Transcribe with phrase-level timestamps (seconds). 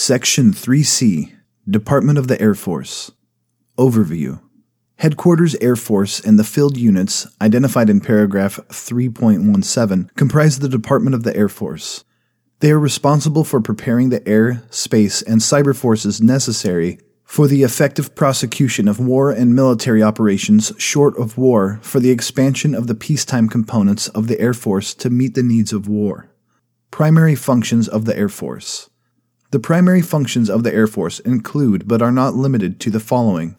[0.00, 1.34] Section 3C
[1.68, 3.10] Department of the Air Force
[3.76, 4.40] Overview
[4.94, 11.24] Headquarters Air Force and the field units identified in paragraph 3.17 comprise the Department of
[11.24, 12.04] the Air Force.
[12.60, 18.14] They are responsible for preparing the air, space, and cyber forces necessary for the effective
[18.14, 23.48] prosecution of war and military operations short of war for the expansion of the peacetime
[23.48, 26.30] components of the Air Force to meet the needs of war.
[26.92, 28.87] Primary functions of the Air Force
[29.50, 33.56] the primary functions of the Air Force include, but are not limited to, the following.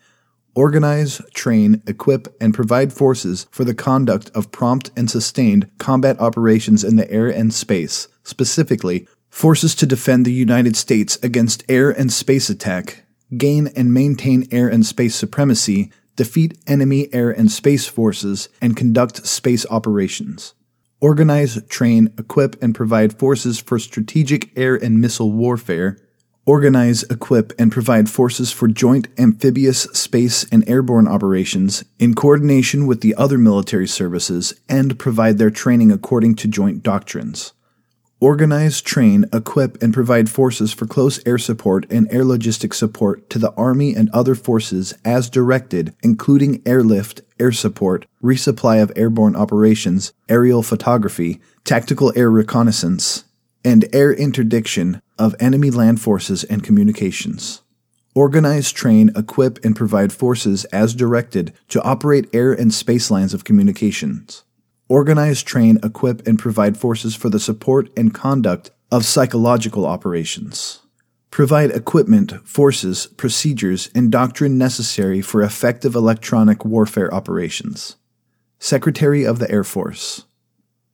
[0.54, 6.84] Organize, train, equip, and provide forces for the conduct of prompt and sustained combat operations
[6.84, 12.12] in the air and space, specifically, forces to defend the United States against air and
[12.14, 13.06] space attack,
[13.38, 19.26] gain and maintain air and space supremacy, defeat enemy air and space forces, and conduct
[19.26, 20.54] space operations
[21.02, 25.98] organize, train, equip, and provide forces for strategic air and missile warfare,
[26.46, 33.02] organize, equip, and provide forces for joint amphibious, space, and airborne operations in coordination with
[33.02, 37.54] the other military services, and provide their training according to joint doctrines
[38.20, 43.40] organize, train, equip, and provide forces for close air support and air logistic support to
[43.40, 50.12] the Army and other forces as directed, including airlift, air support, resupply of airborne operations,
[50.28, 53.24] aerial photography, tactical air reconnaissance,
[53.64, 57.62] and air interdiction of enemy land forces and communications.
[58.16, 63.46] Organize, train, equip, and provide forces as directed to operate air and space lines of
[63.46, 64.44] communications
[64.90, 70.82] organize, train, equip, and provide forces for the support and conduct of psychological operations.
[71.32, 77.98] Provide equipment, forces, procedures, and doctrine necessary for effective electronic warfare operations.
[78.58, 80.26] Secretary of the Air Force.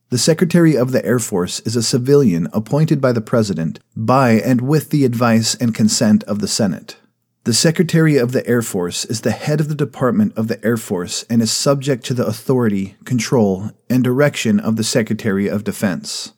[0.09, 4.61] The Secretary of the Air Force is a civilian appointed by the President by and
[4.61, 6.97] with the advice and consent of the Senate.
[7.45, 10.77] The Secretary of the Air Force is the head of the Department of the Air
[10.77, 16.33] Force and is subject to the authority, control, and direction of the Secretary of Defense.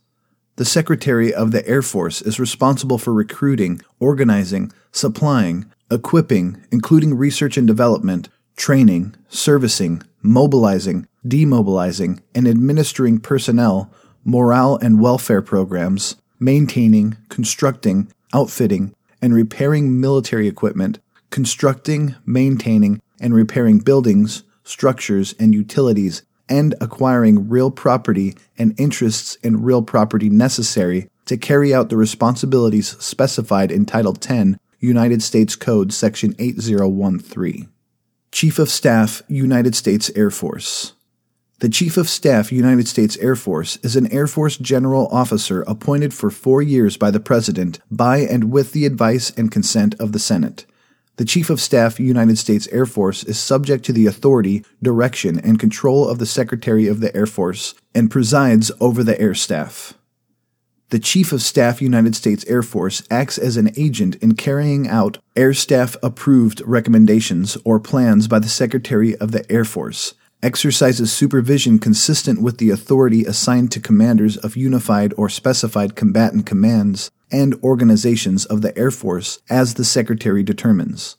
[0.58, 7.56] The Secretary of the Air Force is responsible for recruiting, organizing, supplying, equipping, including research
[7.56, 8.28] and development,
[8.58, 13.90] training, servicing, mobilizing, demobilizing, and administering personnel,
[14.26, 21.00] morale and welfare programs, maintaining, constructing, outfitting, and repairing military equipment,
[21.30, 29.64] constructing, maintaining, and repairing buildings, structures, and utilities, and acquiring real property and interests in
[29.64, 35.92] real property necessary to carry out the responsibilities specified in Title 10, United States Code,
[35.92, 37.70] Section 8013.
[38.32, 40.94] Chief of Staff, United States Air Force.
[41.60, 46.14] The Chief of Staff, United States Air Force, is an Air Force general officer appointed
[46.14, 50.20] for four years by the President by and with the advice and consent of the
[50.20, 50.66] Senate.
[51.18, 55.60] The Chief of Staff, United States Air Force, is subject to the authority, direction, and
[55.60, 59.96] control of the Secretary of the Air Force and presides over the Air Staff.
[60.90, 65.18] The Chief of Staff, United States Air Force, acts as an agent in carrying out
[65.36, 71.80] Air Staff approved recommendations or plans by the Secretary of the Air Force exercises supervision
[71.80, 78.46] consistent with the authority assigned to commanders of unified or specified combatant commands and organizations
[78.46, 81.18] of the Air Force as the Secretary determines.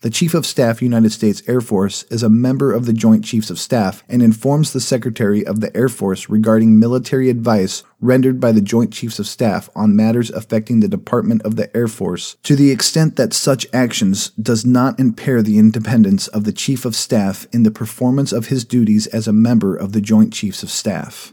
[0.00, 3.50] The Chief of Staff, United States Air Force, is a member of the Joint Chiefs
[3.50, 8.52] of Staff and informs the Secretary of the Air Force regarding military advice rendered by
[8.52, 12.54] the Joint Chiefs of Staff on matters affecting the Department of the Air Force to
[12.54, 17.48] the extent that such actions does not impair the independence of the Chief of Staff
[17.52, 21.32] in the performance of his duties as a member of the Joint Chiefs of Staff.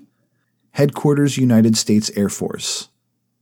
[0.72, 2.90] Headquarters United States Air Force.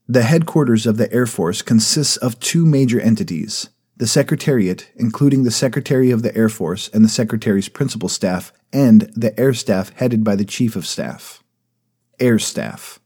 [0.06, 3.70] The headquarters of the Air Force consists of two major entities
[4.04, 9.04] the Secretariat, including the Secretary of the Air Force and the Secretary's principal staff, and
[9.16, 11.42] the Air Staff headed by the Chief of Staff.
[12.20, 13.00] Air Staff.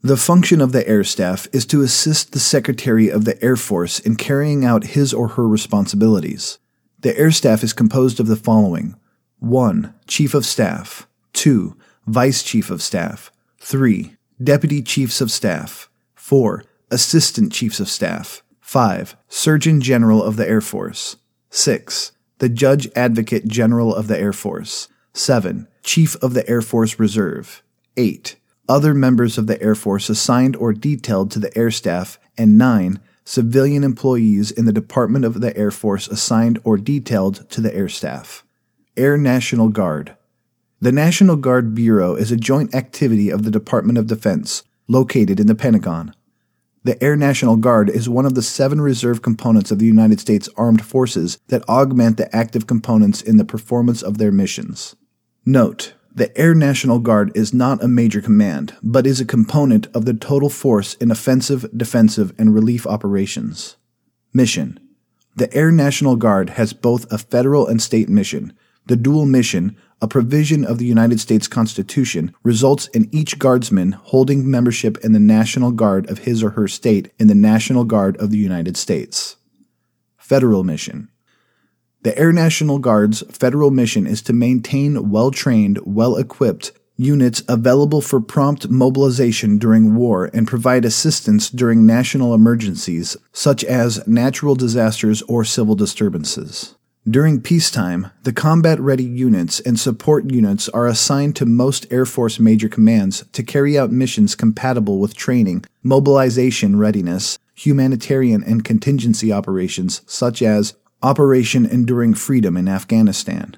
[0.00, 3.98] The function of the Air Staff is to assist the Secretary of the Air Force
[3.98, 6.58] in carrying out his or her responsibilities.
[7.00, 8.94] The Air Staff is composed of the following
[9.40, 9.92] 1.
[10.06, 11.76] Chief of Staff, 2.
[12.06, 14.16] Vice Chief of Staff, 3.
[14.42, 16.64] Deputy Chiefs of Staff, 4.
[16.90, 19.16] Assistant Chiefs of Staff, 5.
[19.28, 21.16] Surgeon General of the Air Force.
[21.50, 22.12] 6.
[22.38, 24.86] The Judge Advocate General of the Air Force.
[25.12, 25.66] 7.
[25.82, 27.64] Chief of the Air Force Reserve.
[27.96, 28.36] 8.
[28.68, 32.20] Other members of the Air Force assigned or detailed to the Air Staff.
[32.38, 33.00] And 9.
[33.24, 37.88] Civilian employees in the Department of the Air Force assigned or detailed to the Air
[37.88, 38.44] Staff.
[38.96, 40.16] Air National Guard.
[40.80, 45.48] The National Guard Bureau is a joint activity of the Department of Defense, located in
[45.48, 46.14] the Pentagon.
[46.82, 50.48] The Air National Guard is one of the seven reserve components of the United States
[50.56, 54.96] Armed Forces that augment the active components in the performance of their missions.
[55.44, 60.06] Note, the Air National Guard is not a major command, but is a component of
[60.06, 63.76] the total force in offensive, defensive, and relief operations.
[64.32, 64.80] Mission
[65.36, 68.54] The Air National Guard has both a federal and state mission.
[68.90, 74.50] The dual mission, a provision of the United States Constitution, results in each guardsman holding
[74.50, 78.32] membership in the National Guard of his or her state in the National Guard of
[78.32, 79.36] the United States.
[80.16, 81.08] Federal Mission
[82.02, 88.00] the Air National Guard's federal mission is to maintain well trained, well equipped units available
[88.00, 95.22] for prompt mobilization during war and provide assistance during national emergencies, such as natural disasters
[95.28, 96.74] or civil disturbances.
[97.08, 102.38] During peacetime, the combat ready units and support units are assigned to most Air Force
[102.38, 110.02] major commands to carry out missions compatible with training, mobilization readiness, humanitarian and contingency operations
[110.04, 113.56] such as Operation Enduring Freedom in Afghanistan.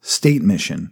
[0.00, 0.90] State Mission.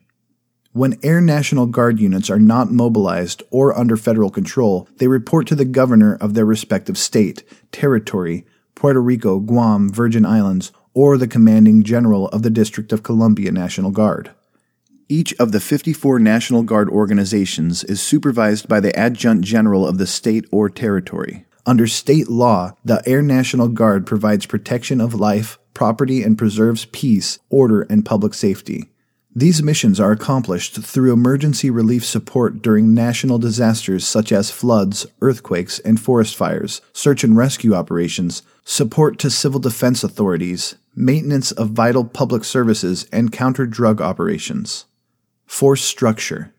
[0.73, 5.55] When Air National Guard units are not mobilized or under federal control, they report to
[5.55, 8.44] the governor of their respective state, territory,
[8.75, 13.92] Puerto Rico, Guam, Virgin Islands, or the commanding general of the District of Columbia National
[13.92, 14.32] Guard.
[15.08, 20.08] Each of the 54 National Guard organizations is supervised by the adjutant general of the
[20.08, 21.44] state or territory.
[21.64, 27.38] Under state law, the Air National Guard provides protection of life, property, and preserves peace,
[27.48, 28.90] order, and public safety.
[29.38, 35.79] These missions are accomplished through emergency relief support during national disasters such as floods, earthquakes,
[35.79, 42.05] and forest fires, search and rescue operations, support to civil defense authorities, maintenance of vital
[42.05, 44.87] public services, and counter drug operations.
[45.46, 46.52] Force structure.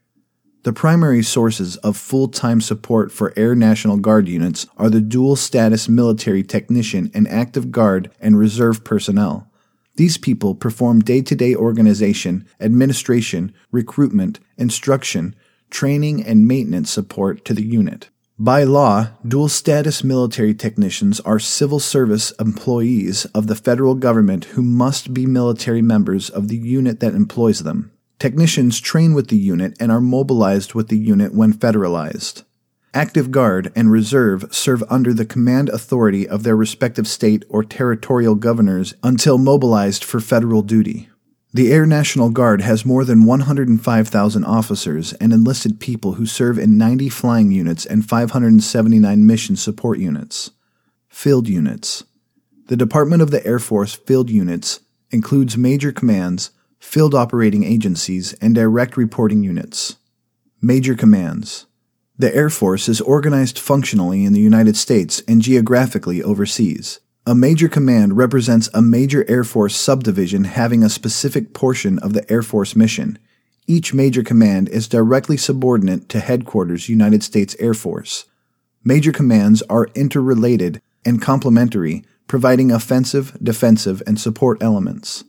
[0.64, 5.36] The primary sources of full time support for Air National Guard units are the dual
[5.36, 9.50] status military technician and active guard and reserve personnel.
[10.00, 15.36] These people perform day to day organization, administration, recruitment, instruction,
[15.70, 18.10] training, and maintenance support to the unit.
[18.38, 24.62] By law, dual status military technicians are civil service employees of the federal government who
[24.62, 27.92] must be military members of the unit that employs them.
[28.20, 32.46] Technicians train with the unit and are mobilized with the unit when federalized.
[32.94, 38.34] Active Guard and Reserve serve under the command authority of their respective state or territorial
[38.34, 41.08] governors until mobilized for federal duty.
[41.54, 46.78] The Air National Guard has more than 105,000 officers and enlisted people who serve in
[46.78, 50.50] 90 flying units and 579 mission support units.
[51.08, 52.04] Field Units
[52.68, 54.80] The Department of the Air Force Field Units
[55.12, 59.98] includes major commands, field operating agencies, and direct reporting units.
[60.62, 61.68] Major commands.
[62.20, 67.00] The Air Force is organized functionally in the United States and geographically overseas.
[67.26, 72.30] A major command represents a major Air Force subdivision having a specific portion of the
[72.30, 73.18] Air Force mission.
[73.68, 78.26] Each major command is directly subordinate to Headquarters United States Air Force.
[78.84, 85.24] Major commands are interrelated and complementary, providing offensive, defensive, and support elements.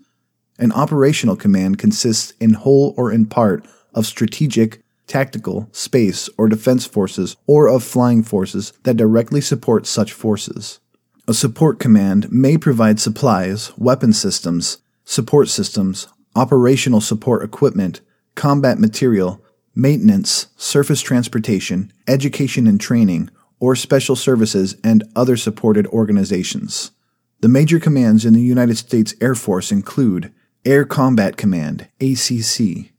[0.59, 3.65] An operational command consists in whole or in part
[3.95, 10.13] of strategic, tactical, space, or defense forces or of flying forces that directly support such
[10.13, 10.81] forces.
[11.29, 18.01] A support command may provide supplies, weapon systems, support systems, operational support equipment,
[18.37, 26.93] combat material, maintenance, surface transportation, education and training, or special services and other supported organizations.
[27.41, 30.33] The major commands in the United States Air Force include
[30.65, 32.93] Air Combat Command, ACC.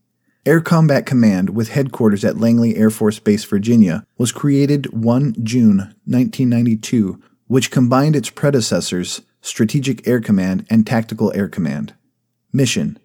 [0.44, 5.78] Air Combat Command, with headquarters at Langley Air Force Base, Virginia, was created 1 June
[6.06, 11.94] 1992, which combined its predecessors, Strategic Air Command and Tactical Air Command.
[12.52, 12.98] Mission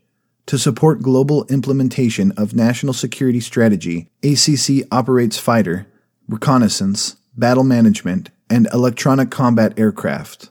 [0.47, 5.87] To support global implementation of national security strategy, ACC operates fighter,
[6.27, 10.49] reconnaissance, battle management, and electronic combat aircraft.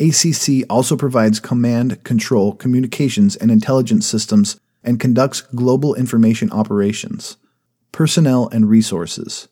[0.00, 7.36] ACC also provides command, control, communications, and intelligence systems and conducts global information operations.
[7.92, 9.48] Personnel and resources.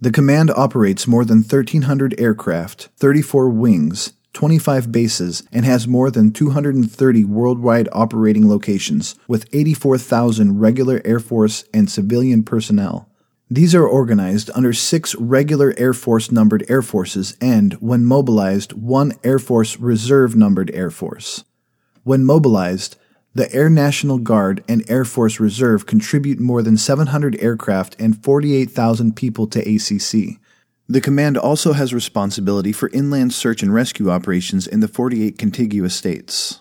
[0.00, 6.32] The command operates more than 1,300 aircraft, 34 wings, 25 bases, and has more than
[6.32, 13.10] 230 worldwide operating locations, with 84,000 regular Air Force and civilian personnel.
[13.50, 19.12] These are organized under six regular Air Force numbered Air Forces and, when mobilized, one
[19.24, 21.44] Air Force Reserve numbered Air Force.
[22.04, 22.96] When mobilized,
[23.32, 29.14] the Air National Guard and Air Force Reserve contribute more than 700 aircraft and 48,000
[29.14, 30.40] people to ACC.
[30.88, 35.94] The command also has responsibility for inland search and rescue operations in the 48 contiguous
[35.94, 36.60] states.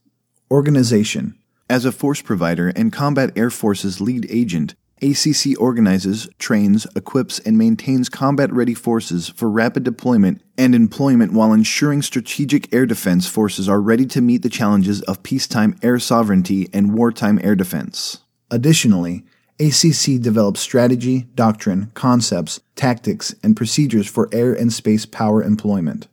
[0.51, 1.35] Organization
[1.67, 7.57] As a force provider and Combat Air Force's lead agent, ACC organizes, trains, equips, and
[7.57, 13.69] maintains combat ready forces for rapid deployment and employment while ensuring strategic air defense forces
[13.69, 18.19] are ready to meet the challenges of peacetime air sovereignty and wartime air defense.
[18.51, 19.23] Additionally,
[19.59, 26.07] ACC develops strategy, doctrine, concepts, tactics, and procedures for air and space power employment.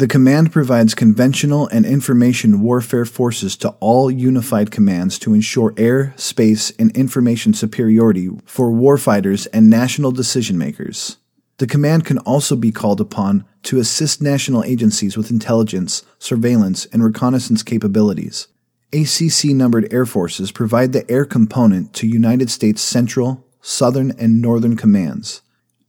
[0.00, 6.14] The command provides conventional and information warfare forces to all unified commands to ensure air,
[6.16, 11.18] space, and information superiority for warfighters and national decision makers.
[11.58, 17.04] The command can also be called upon to assist national agencies with intelligence, surveillance, and
[17.04, 18.48] reconnaissance capabilities.
[18.94, 24.78] ACC numbered air forces provide the air component to United States Central, Southern, and Northern
[24.78, 25.42] commands.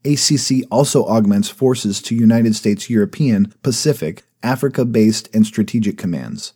[0.03, 6.53] ACC also augments forces to United States European, Pacific, Africa based, and strategic commands.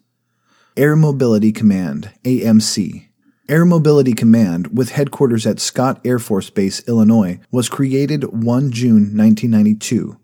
[0.77, 3.07] Air Mobility Command, AMC.
[3.47, 9.15] Air Mobility Command, with headquarters at Scott Air Force Base, Illinois, was created 1 June
[9.15, 10.17] 1992.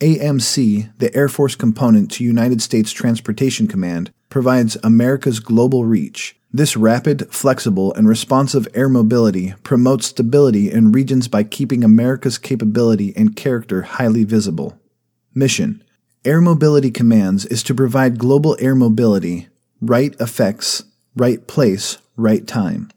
[0.00, 6.76] AMC, the Air Force component to United States Transportation Command, provides America's global reach, this
[6.76, 13.34] rapid, flexible, and responsive air mobility promotes stability in regions by keeping America's capability and
[13.34, 14.78] character highly visible.
[15.34, 15.82] Mission
[16.24, 19.48] Air Mobility Commands is to provide global air mobility,
[19.80, 20.84] right effects,
[21.16, 22.90] right place, right time.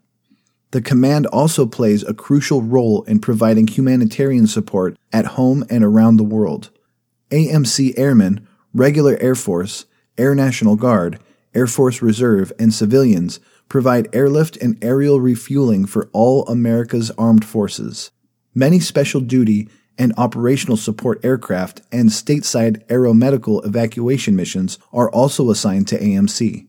[0.72, 6.18] The command also plays a crucial role in providing humanitarian support at home and around
[6.18, 6.70] the world.
[7.32, 9.86] AMC Airmen, Regular Air Force,
[10.18, 11.18] Air National Guard,
[11.56, 18.12] Air Force Reserve, and civilians provide airlift and aerial refueling for all America's armed forces.
[18.54, 25.88] Many special duty and operational support aircraft and stateside aeromedical evacuation missions are also assigned
[25.88, 26.68] to AMC.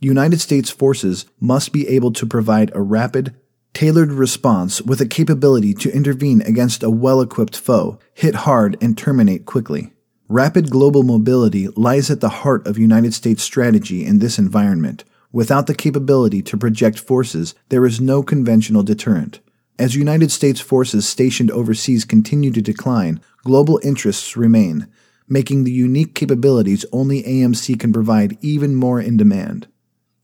[0.00, 3.34] United States forces must be able to provide a rapid,
[3.72, 8.98] tailored response with a capability to intervene against a well equipped foe, hit hard, and
[8.98, 9.92] terminate quickly.
[10.28, 15.04] Rapid global mobility lies at the heart of United States strategy in this environment.
[15.30, 19.38] Without the capability to project forces, there is no conventional deterrent.
[19.78, 24.88] As United States forces stationed overseas continue to decline, global interests remain,
[25.28, 29.68] making the unique capabilities only AMC can provide even more in demand.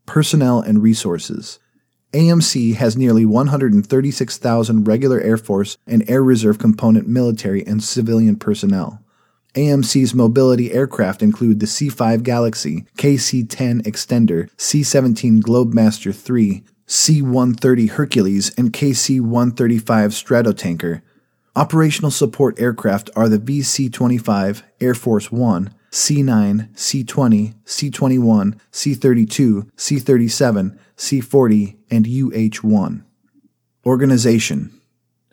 [0.04, 1.60] Personnel and resources.
[2.12, 9.00] AMC has nearly 136,000 regular Air Force and Air Reserve component military and civilian personnel.
[9.54, 16.64] AMC's mobility aircraft include the C 5 Galaxy, KC 10 Extender, C 17 Globemaster III,
[16.86, 21.02] C 130 Hercules, and KC 135 Stratotanker.
[21.54, 27.90] Operational support aircraft are the VC 25, Air Force One, C 9, C 20, C
[27.90, 33.04] 21, C 32, C 37, C 40, and UH 1.
[33.84, 34.72] Organization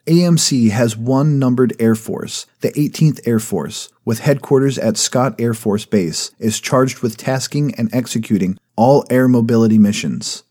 [0.10, 5.54] AMC has one numbered Air Force, the 18th Air Force, with headquarters at Scott Air
[5.54, 10.42] Force Base, is charged with tasking and executing all air mobility missions.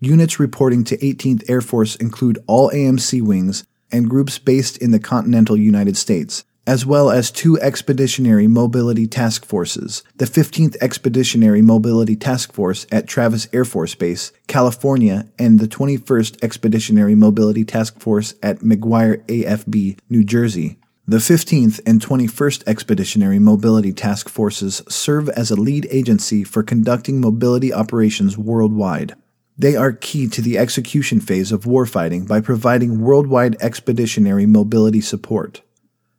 [0.00, 3.62] Units reporting to 18th Air Force include all AMC wings
[3.92, 9.46] and groups based in the continental United States, as well as two Expeditionary Mobility Task
[9.46, 15.66] Forces the 15th Expeditionary Mobility Task Force at Travis Air Force Base, California, and the
[15.66, 20.76] 21st Expeditionary Mobility Task Force at McGuire AFB, New Jersey.
[21.06, 27.18] The 15th and 21st Expeditionary Mobility Task Forces serve as a lead agency for conducting
[27.18, 29.14] mobility operations worldwide.
[29.56, 35.62] They are key to the execution phase of warfighting by providing worldwide expeditionary mobility support.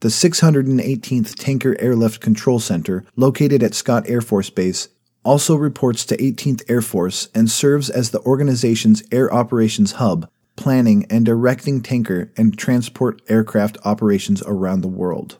[0.02, 4.88] The 618th Tanker Airlift Control Center, located at Scott Air Force Base,
[5.26, 11.06] also reports to 18th Air Force and serves as the organization's air operations hub, planning
[11.10, 15.38] and directing tanker and transport aircraft operations around the world.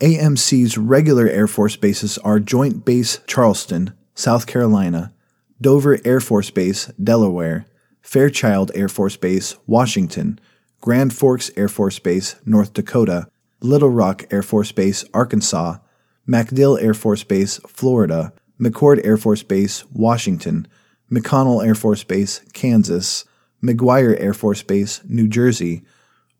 [0.00, 5.12] AMC's regular Air Force bases are Joint Base Charleston, South Carolina,
[5.60, 7.66] Dover Air Force Base, Delaware,
[8.00, 10.38] Fairchild Air Force Base, Washington,
[10.80, 13.28] Grand Forks Air Force Base, North Dakota,
[13.62, 15.78] Little Rock Air Force Base, Arkansas,
[16.26, 20.66] MacDill Air Force Base, Florida, McChord Air Force Base, Washington,
[21.10, 23.24] McConnell Air Force Base, Kansas,
[23.62, 25.82] McGuire Air Force Base, New Jersey,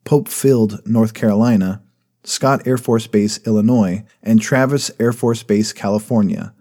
[0.04, 1.82] Pope Field, North Carolina,
[2.24, 6.54] Scott Air Force Base, Illinois, and Travis Air Force Base, California.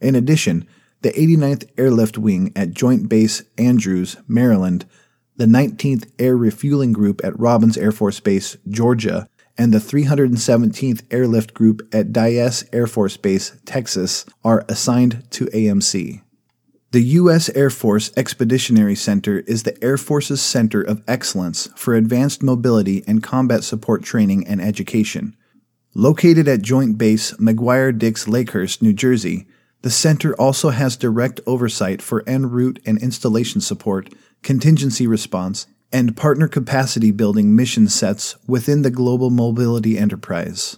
[0.00, 0.66] In addition,
[1.02, 4.86] the 89th Airlift Wing at Joint Base Andrews, Maryland,
[5.36, 11.54] the 19th Air Refueling Group at Robins Air Force Base, Georgia, and the 317th Airlift
[11.54, 16.22] Group at Dyess Air Force Base, Texas, are assigned to AMC.
[16.90, 17.48] The U.S.
[17.50, 23.22] Air Force Expeditionary Center is the Air Force's center of excellence for advanced mobility and
[23.22, 25.36] combat support training and education.
[25.94, 29.46] Located at Joint Base McGuire Dix Lakehurst, New Jersey,
[29.82, 34.08] the center also has direct oversight for en route and installation support,
[34.42, 40.76] contingency response, and partner capacity building mission sets within the global mobility enterprise.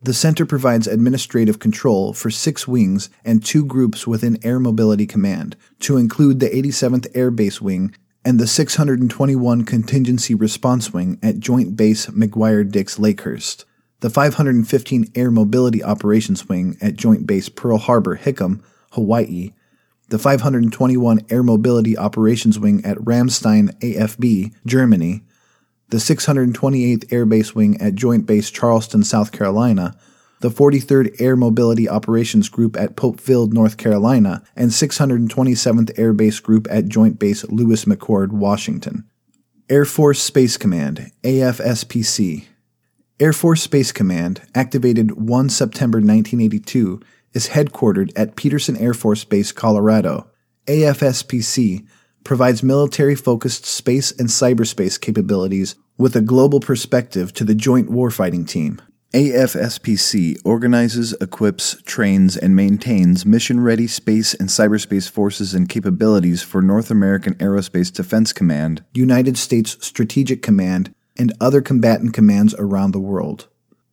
[0.00, 5.56] The center provides administrative control for six wings and two groups within Air Mobility Command,
[5.80, 7.92] to include the 87th Air Base Wing
[8.24, 13.64] and the 621 Contingency Response Wing at Joint Base McGuire Dix Lakehurst,
[13.98, 18.62] the 515 Air Mobility Operations Wing at Joint Base Pearl Harbor Hickam,
[18.92, 19.50] Hawaii,
[20.08, 25.22] the 521 Air Mobility Operations Wing at Ramstein AFB, Germany,
[25.88, 29.96] the 628th Air Base Wing at Joint Base Charleston, South Carolina,
[30.40, 36.40] the 43rd Air Mobility Operations Group at Pope Field, North Carolina, and 627th Air Base
[36.40, 39.04] Group at Joint Base Lewis McChord, Washington.
[39.68, 42.44] Air Force Space Command, AFSPC.
[43.18, 47.00] Air Force Space Command, activated 1 September 1982,
[47.36, 50.30] is headquartered at Peterson Air Force Base, Colorado.
[50.66, 51.86] AFSPC
[52.24, 58.48] provides military focused space and cyberspace capabilities with a global perspective to the Joint Warfighting
[58.48, 58.80] Team.
[59.12, 66.62] AFSPC organizes, equips, trains, and maintains mission ready space and cyberspace forces and capabilities for
[66.62, 72.98] North American Aerospace Defense Command, United States Strategic Command, and other combatant commands around the
[72.98, 73.48] world.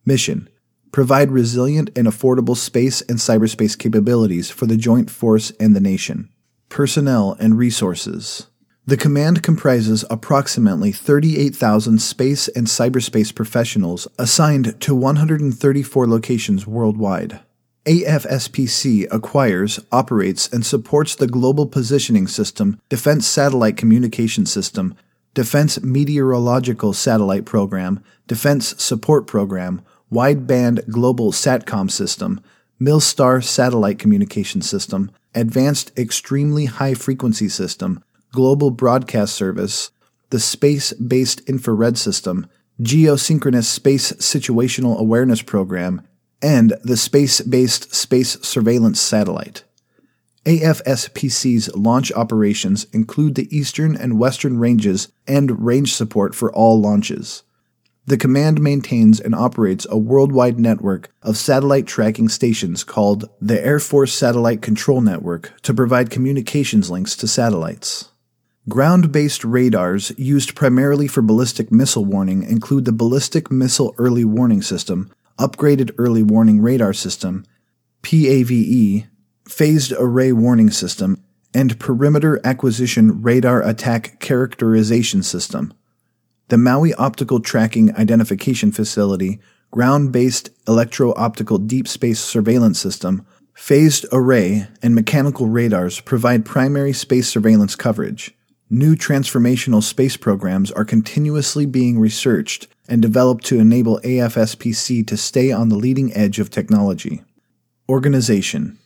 [0.06, 0.48] Mission
[0.94, 6.28] provide resilient and affordable space and cyberspace capabilities for the joint force and the nation.
[6.68, 8.46] Personnel and resources.
[8.86, 17.40] The command comprises approximately 38,000 space and cyberspace professionals assigned to 134 locations worldwide.
[17.86, 24.94] AFSPC acquires, operates, and supports the Global Positioning System, Defense Satellite Communication System,
[25.34, 29.82] Defense Meteorological Satellite Program, Defense Support Program,
[30.14, 32.40] Wideband Global SATCOM System,
[32.80, 39.90] Milstar Satellite Communication System, Advanced Extremely High Frequency System, Global Broadcast Service,
[40.30, 42.46] the Space Based Infrared System,
[42.80, 46.02] Geosynchronous Space Situational Awareness Program,
[46.40, 49.64] and the Space Based Space Surveillance Satellite.
[50.44, 57.42] AFSPC's launch operations include the eastern and western ranges and range support for all launches.
[58.06, 63.78] The command maintains and operates a worldwide network of satellite tracking stations called the Air
[63.78, 68.10] Force Satellite Control Network to provide communications links to satellites.
[68.68, 74.62] Ground based radars used primarily for ballistic missile warning include the Ballistic Missile Early Warning
[74.62, 77.46] System, Upgraded Early Warning Radar System,
[78.02, 79.06] PAVE,
[79.48, 81.22] Phased Array Warning System,
[81.54, 85.72] and Perimeter Acquisition Radar Attack Characterization System
[86.54, 89.40] the Maui Optical Tracking Identification Facility,
[89.72, 96.92] ground based electro optical deep space surveillance system, phased array, and mechanical radars provide primary
[96.92, 98.36] space surveillance coverage.
[98.70, 105.50] New transformational space programs are continuously being researched and developed to enable AFSPC to stay
[105.50, 107.24] on the leading edge of technology.
[107.88, 108.78] Organization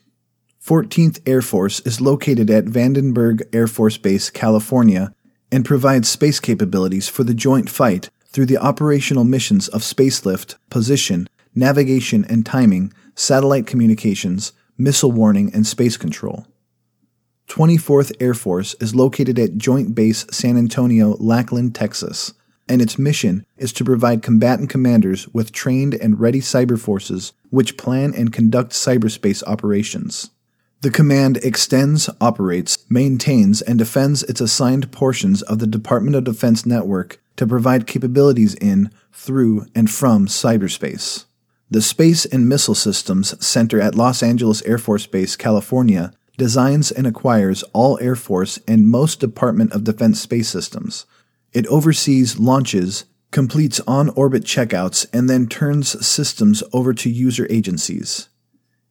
[0.64, 5.12] 14th Air Force is located at Vandenberg Air Force Base, California,
[5.50, 11.28] and provides space capabilities for the joint fight through the operational missions of spacelift, position,
[11.54, 16.46] navigation and timing, satellite communications, missile warning, and space control.
[17.48, 22.34] 24th Air Force is located at Joint Base San Antonio, Lackland, Texas,
[22.68, 27.78] and its mission is to provide combatant commanders with trained and ready cyber forces which
[27.78, 30.30] plan and conduct cyberspace operations.
[30.80, 36.64] The command extends, operates, maintains, and defends its assigned portions of the Department of Defense
[36.64, 41.24] network to provide capabilities in, through, and from cyberspace.
[41.68, 47.08] The Space and Missile Systems Center at Los Angeles Air Force Base, California, designs and
[47.08, 51.06] acquires all Air Force and most Department of Defense space systems.
[51.52, 58.28] It oversees launches, completes on orbit checkouts, and then turns systems over to user agencies.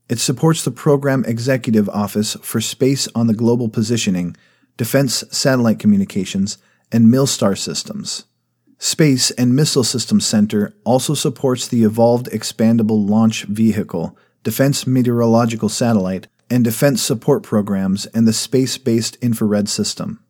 [0.10, 4.38] It supports the Program Executive Office for Space on the Global Positioning,
[4.78, 6.58] Defense Satellite Communications,
[6.92, 8.26] and Milstar Systems.
[8.80, 16.28] Space and Missile Systems Center also supports the Evolved Expendable Launch Vehicle, Defense Meteorological Satellite,
[16.50, 20.24] and Defense Support Programs and the Space Based Infrared System.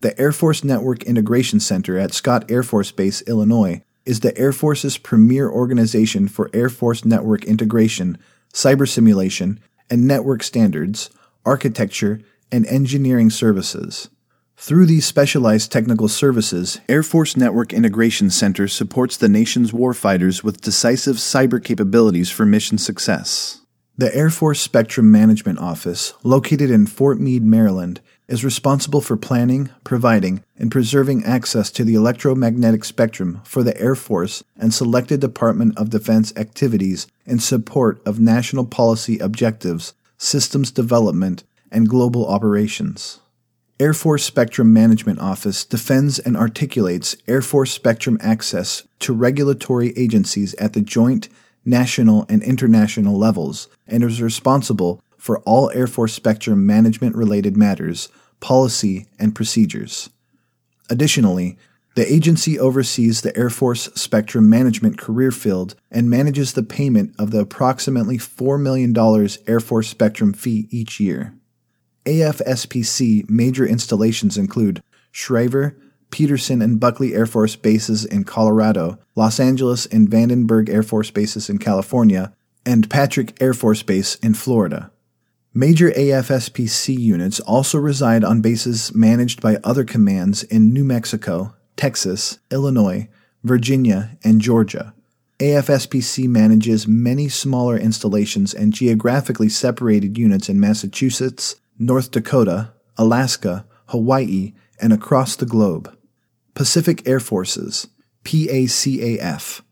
[0.00, 4.52] The Air Force Network Integration Center at Scott Air Force Base, Illinois, is the Air
[4.52, 8.16] Force's premier organization for Air Force network integration,
[8.52, 11.10] cyber simulation, and network standards,
[11.44, 14.08] architecture, and engineering services.
[14.56, 20.60] Through these specialized technical services, Air Force Network Integration Center supports the nation's warfighters with
[20.60, 23.60] decisive cyber capabilities for mission success.
[23.96, 29.70] The Air Force Spectrum Management Office, located in Fort Meade, Maryland, is responsible for planning,
[29.84, 35.76] providing, and preserving access to the electromagnetic spectrum for the Air Force and selected Department
[35.78, 43.20] of Defense activities in support of national policy objectives, systems development, and global operations.
[43.80, 50.54] Air Force Spectrum Management Office defends and articulates Air Force spectrum access to regulatory agencies
[50.54, 51.28] at the joint,
[51.64, 58.08] national, and international levels and is responsible for all Air Force spectrum management related matters,
[58.40, 60.08] policy, and procedures.
[60.88, 61.58] Additionally,
[61.96, 67.30] the agency oversees the Air Force Spectrum Management career field and manages the payment of
[67.30, 68.96] the approximately $4 million
[69.46, 71.34] Air Force Spectrum fee each year.
[72.06, 75.76] AFSPC major installations include Schriever,
[76.08, 81.50] Peterson and Buckley Air Force Bases in Colorado, Los Angeles and Vandenberg Air Force Bases
[81.50, 82.32] in California,
[82.64, 84.90] and Patrick Air Force Base in Florida.
[85.58, 92.38] Major AFSPC units also reside on bases managed by other commands in New Mexico, Texas,
[92.52, 93.08] Illinois,
[93.42, 94.94] Virginia, and Georgia.
[95.40, 104.52] AFSPC manages many smaller installations and geographically separated units in Massachusetts, North Dakota, Alaska, Hawaii,
[104.80, 105.92] and across the globe.
[106.54, 107.88] Pacific Air Forces,
[108.22, 109.62] PACAF.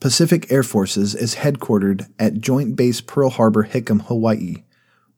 [0.00, 4.63] Pacific Air Forces is headquartered at Joint Base Pearl Harbor, Hickam, Hawaii.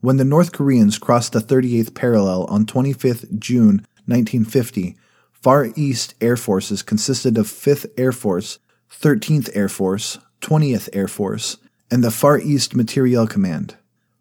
[0.07, 4.97] When the North Koreans crossed the 38th parallel on 25th June 1950,
[5.33, 11.57] Far East Air Forces consisted of 5th Air Force, 13th Air Force, 20th Air Force,
[11.91, 13.75] and the Far East Materiel Command.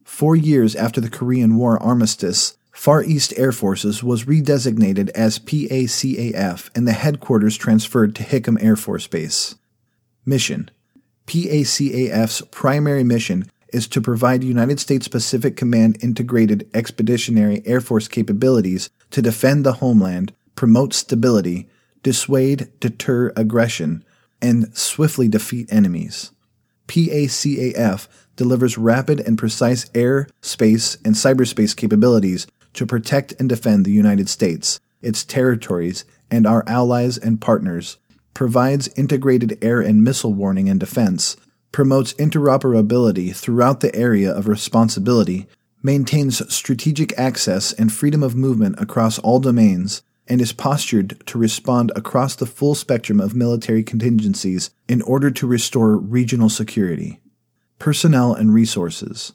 [0.03, 6.71] Four years after the Korean War armistice, Far East Air Forces was redesignated as PACAF
[6.75, 9.53] and the headquarters transferred to Hickam Air Force Base.
[10.25, 10.71] Mission
[11.27, 18.89] PACAF's primary mission is to provide United States Pacific Command integrated expeditionary Air Force capabilities
[19.11, 21.67] to defend the homeland, promote stability,
[22.01, 24.05] dissuade, deter aggression,
[24.41, 26.31] and swiftly defeat enemies.
[26.87, 28.07] PACAF
[28.37, 34.29] delivers rapid and precise air, space, and cyberspace capabilities to protect and defend the United
[34.29, 37.97] States, its territories, and our allies and partners,
[38.33, 41.35] provides integrated air and missile warning and defense,
[41.75, 45.45] promotes interoperability throughout the area of responsibility,
[45.83, 51.91] maintains strategic access and freedom of movement across all domains, and is postured to respond
[51.93, 57.19] across the full spectrum of military contingencies in order to restore regional security.
[57.77, 59.33] Personnel and resources.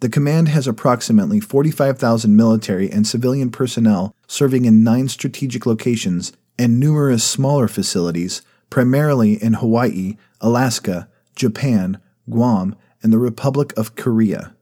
[0.00, 6.80] The command has approximately 45,000 military and civilian personnel serving in nine strategic locations and
[6.80, 14.54] numerous smaller facilities, primarily in Hawaii, Alaska, Japan, Guam, and the Republic of Korea.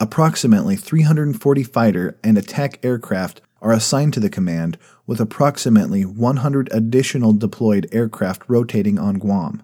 [0.00, 7.32] Approximately 340 fighter and attack aircraft are assigned to the command, with approximately 100 additional
[7.32, 9.62] deployed aircraft rotating on Guam.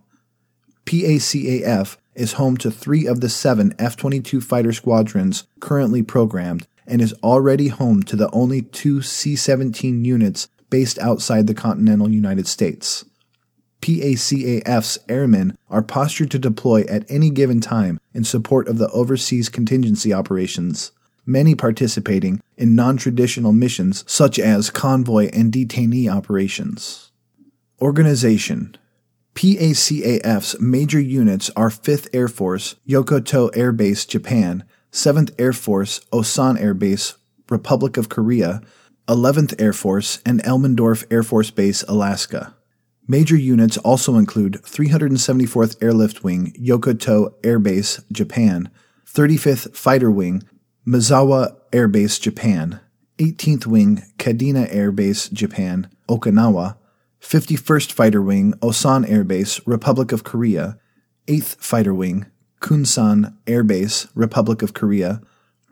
[0.87, 7.03] PACAF is home to three of the seven F 22 fighter squadrons currently programmed and
[7.03, 12.47] is already home to the only two C 17 units based outside the continental United
[12.47, 13.05] States.
[13.81, 19.49] PACAF's airmen are postured to deploy at any given time in support of the overseas
[19.49, 20.93] contingency operations,
[21.25, 27.13] many participating in non traditional missions such as convoy and detainee operations.
[27.81, 28.77] Organization
[29.35, 36.61] PACAF's major units are 5th Air Force, Yokota Air Base, Japan, 7th Air Force, Osan
[36.61, 37.15] Air Base,
[37.49, 38.61] Republic of Korea,
[39.07, 42.55] 11th Air Force, and Elmendorf Air Force Base, Alaska.
[43.11, 48.69] Major units also include 374th Airlift Wing, Yokota Air Base, Japan,
[49.07, 50.43] 35th Fighter Wing,
[50.87, 52.81] Misawa Air Base, Japan,
[53.17, 56.77] 18th Wing, Kadena Air Base, Japan, Okinawa,
[57.23, 60.79] 51st Fighter Wing, Osan Air Base, Republic of Korea,
[61.27, 62.27] 8th Fighter Wing,
[62.61, 65.23] Kunsan Air Base, Republic of Korea,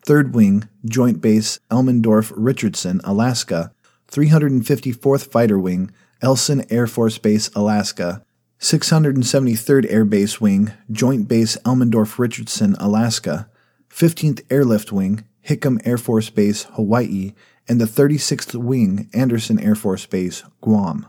[0.07, 3.73] 3rd Wing, Joint Base Elmendorf Richardson, Alaska,
[4.11, 5.91] 354th Fighter Wing,
[6.23, 8.25] Eielson Air Force Base, Alaska,
[8.59, 13.49] 673rd Air Base Wing, Joint Base Elmendorf Richardson, Alaska,
[13.91, 17.33] 15th Airlift Wing, Hickam Air Force Base, Hawaii,
[17.69, 21.07] and the 36th Wing, Andersen Air Force Base, Guam.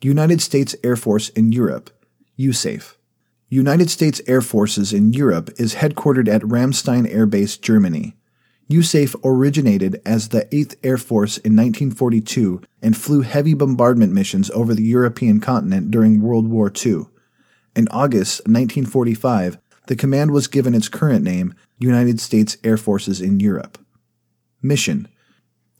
[0.00, 1.90] United States Air Force in Europe,
[2.38, 2.96] USAFE.
[3.48, 8.16] United States Air Forces in Europe is headquartered at Ramstein Air Base, Germany.
[8.70, 14.74] USAFE originated as the 8th Air Force in 1942 and flew heavy bombardment missions over
[14.74, 17.02] the European continent during World War II.
[17.76, 23.38] In August 1945, the command was given its current name, United States Air Forces in
[23.38, 23.78] Europe.
[24.62, 25.08] Mission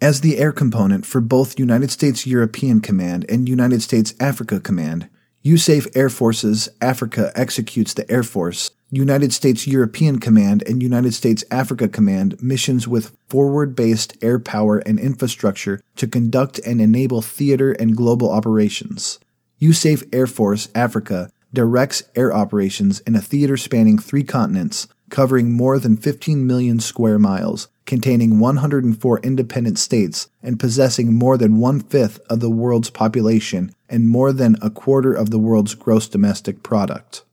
[0.03, 5.09] As the air component for both United States European Command and United States Africa Command,
[5.43, 11.43] USAFE Air Forces Africa executes the Air Force, United States European Command, and United States
[11.51, 17.73] Africa Command missions with forward based air power and infrastructure to conduct and enable theater
[17.73, 19.19] and global operations.
[19.61, 25.79] USAFE Air Force Africa directs air operations in a theater spanning three continents, covering more
[25.79, 32.19] than 15 million square miles, containing 104 independent states, and possessing more than one fifth
[32.29, 37.25] of the world's population and more than a quarter of the world's gross domestic product.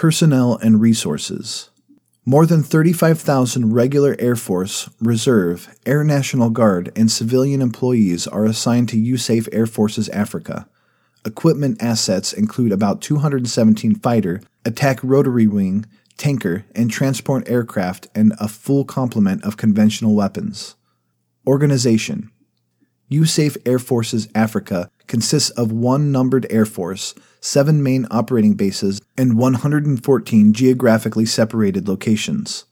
[0.00, 1.68] Personnel and resources.
[2.24, 8.88] More than 35,000 regular Air Force, Reserve, Air National Guard, and civilian employees are assigned
[8.88, 10.66] to USAFE Air Forces Africa.
[11.26, 15.84] Equipment assets include about 217 fighter, attack rotary wing,
[16.16, 20.76] tanker, and transport aircraft, and a full complement of conventional weapons.
[21.46, 22.30] Organization
[23.10, 29.36] USAFE Air Forces Africa consists of one numbered Air Force, seven main operating bases, and
[29.36, 32.64] 114 geographically separated locations.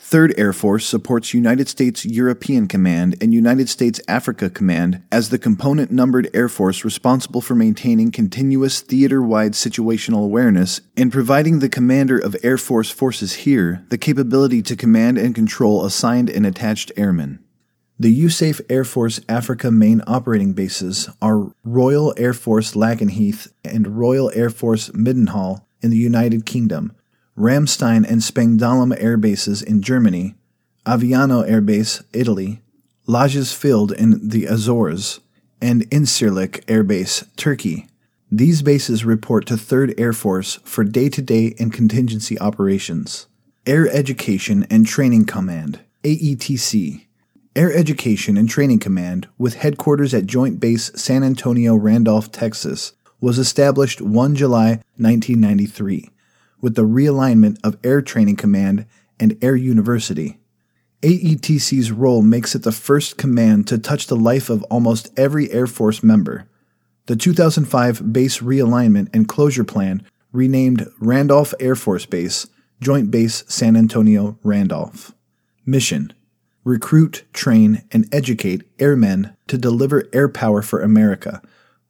[0.00, 5.38] 3rd Air Force supports United States European Command and United States Africa Command as the
[5.38, 11.68] component numbered Air Force responsible for maintaining continuous theater wide situational awareness and providing the
[11.68, 16.90] commander of Air Force forces here the capability to command and control assigned and attached
[16.96, 17.41] airmen.
[17.98, 24.30] The USAFE Air Force Africa main operating bases are Royal Air Force Lakenheath and Royal
[24.34, 26.92] Air Force Mildenhall in the United Kingdom,
[27.36, 30.34] Ramstein and Spangdahlem air bases in Germany,
[30.86, 32.62] Aviano Air Base, Italy,
[33.06, 35.20] Lajes Field in the Azores,
[35.60, 37.86] and Incirlik Air Base, Turkey.
[38.30, 43.26] These bases report to 3rd Air Force for day to day and contingency operations.
[43.66, 47.06] Air Education and Training Command, AETC.
[47.54, 53.38] Air Education and Training Command, with headquarters at Joint Base San Antonio Randolph, Texas, was
[53.38, 56.08] established 1 July 1993
[56.62, 58.86] with the realignment of Air Training Command
[59.20, 60.38] and Air University.
[61.02, 65.66] AETC's role makes it the first command to touch the life of almost every Air
[65.66, 66.48] Force member.
[67.04, 72.46] The 2005 Base Realignment and Closure Plan renamed Randolph Air Force Base,
[72.80, 75.12] Joint Base San Antonio Randolph.
[75.66, 76.14] Mission
[76.64, 81.42] recruit, train, and educate airmen to deliver air power for America.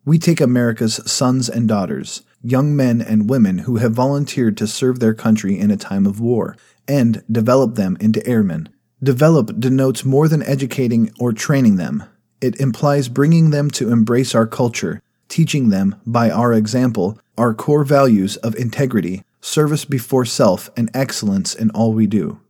[0.05, 4.99] We take America's sons and daughters, young men and women who have volunteered to serve
[4.99, 6.57] their country in a time of war,
[6.89, 8.69] and develop them into airmen.
[9.03, 12.05] Develop denotes more than educating or training them.
[12.41, 17.85] It implies bringing them to embrace our culture, teaching them, by our example, our core
[17.85, 22.42] values of integrity, service before self, and excellence in all we do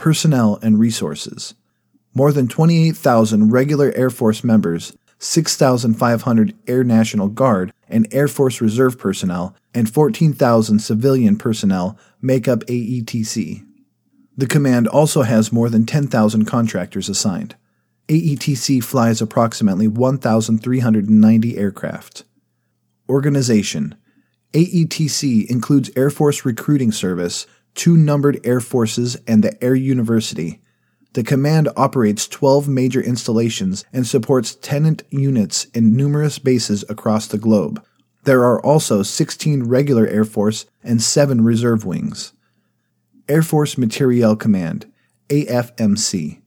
[0.00, 1.52] personnel, and resources.
[2.14, 8.98] More than 28,000 regular Air Force members, 6,500 Air National Guard and Air Force Reserve
[8.98, 13.62] personnel, and 14,000 civilian personnel make up AETC.
[14.38, 17.56] The command also has more than 10,000 contractors assigned.
[18.08, 22.24] AETC flies approximately 1,390 aircraft.
[23.06, 23.96] Organization
[24.54, 30.60] AETC includes Air Force Recruiting Service, two numbered air forces, and the Air University.
[31.12, 37.38] The command operates 12 major installations and supports tenant units in numerous bases across the
[37.38, 37.84] globe.
[38.24, 42.32] There are also 16 regular Air Force and 7 reserve wings.
[43.28, 44.90] Air Force Materiel Command,
[45.28, 46.40] AFMC.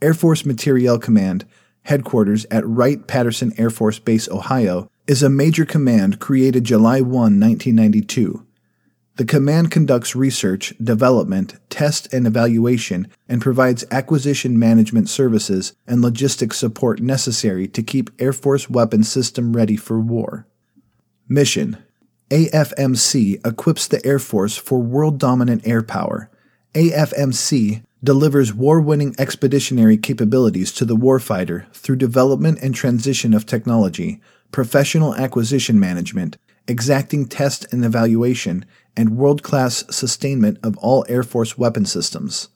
[0.00, 1.44] Air Force Materiel Command,
[1.82, 7.10] headquarters at Wright Patterson Air Force Base, Ohio, is a major command created July 1,
[7.10, 8.46] 1992.
[9.18, 16.56] The command conducts research, development, test and evaluation, and provides acquisition management services and logistics
[16.56, 20.46] support necessary to keep Air Force weapons system ready for war.
[21.28, 21.78] Mission
[22.30, 26.30] AFMC equips the Air Force for world dominant air power.
[26.74, 34.20] AFMC delivers war winning expeditionary capabilities to the warfighter through development and transition of technology,
[34.52, 38.64] professional acquisition management, exacting test and evaluation,
[38.98, 42.48] and world class sustainment of all Air Force weapon systems.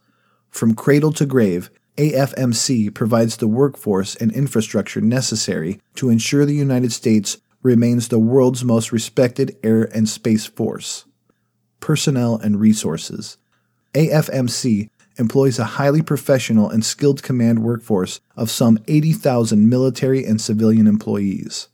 [0.51, 6.93] From cradle to grave, AFMC provides the workforce and infrastructure necessary to ensure the United
[6.93, 11.05] States remains the world's most respected air and space force.
[11.79, 13.37] Personnel and resources.
[13.95, 20.89] AFMC employs a highly professional and skilled command workforce of some 80,000 military and civilian
[20.89, 21.69] employees.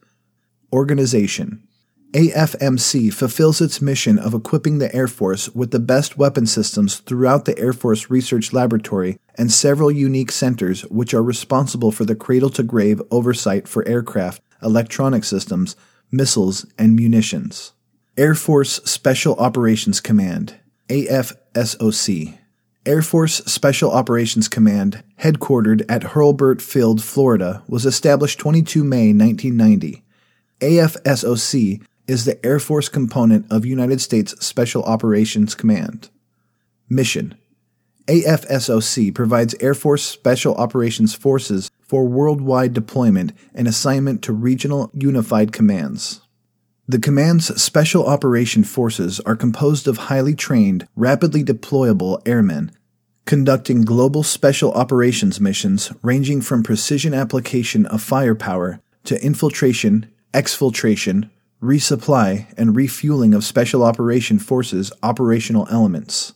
[0.72, 1.66] Organization
[2.12, 7.44] AFMC fulfills its mission of equipping the Air Force with the best weapon systems throughout
[7.44, 12.48] the Air Force Research Laboratory and several unique centers which are responsible for the cradle
[12.48, 15.76] to grave oversight for aircraft, electronic systems,
[16.10, 17.74] missiles, and munitions.
[18.16, 20.54] Air Force Special Operations Command,
[20.88, 22.38] AFSOC.
[22.86, 30.02] Air Force Special Operations Command, headquartered at Hurlburt Field, Florida, was established 22 May 1990.
[30.60, 36.08] AFSOC is the Air Force component of United States Special Operations Command.
[36.88, 37.36] Mission
[38.06, 45.52] AFSOC provides Air Force Special Operations Forces for worldwide deployment and assignment to regional unified
[45.52, 46.22] commands.
[46.88, 52.72] The command's Special Operation Forces are composed of highly trained, rapidly deployable airmen
[53.28, 61.28] conducting global special operations missions ranging from precision application of firepower to infiltration, exfiltration,
[61.62, 66.34] resupply, and refueling of Special Operation Forces operational elements.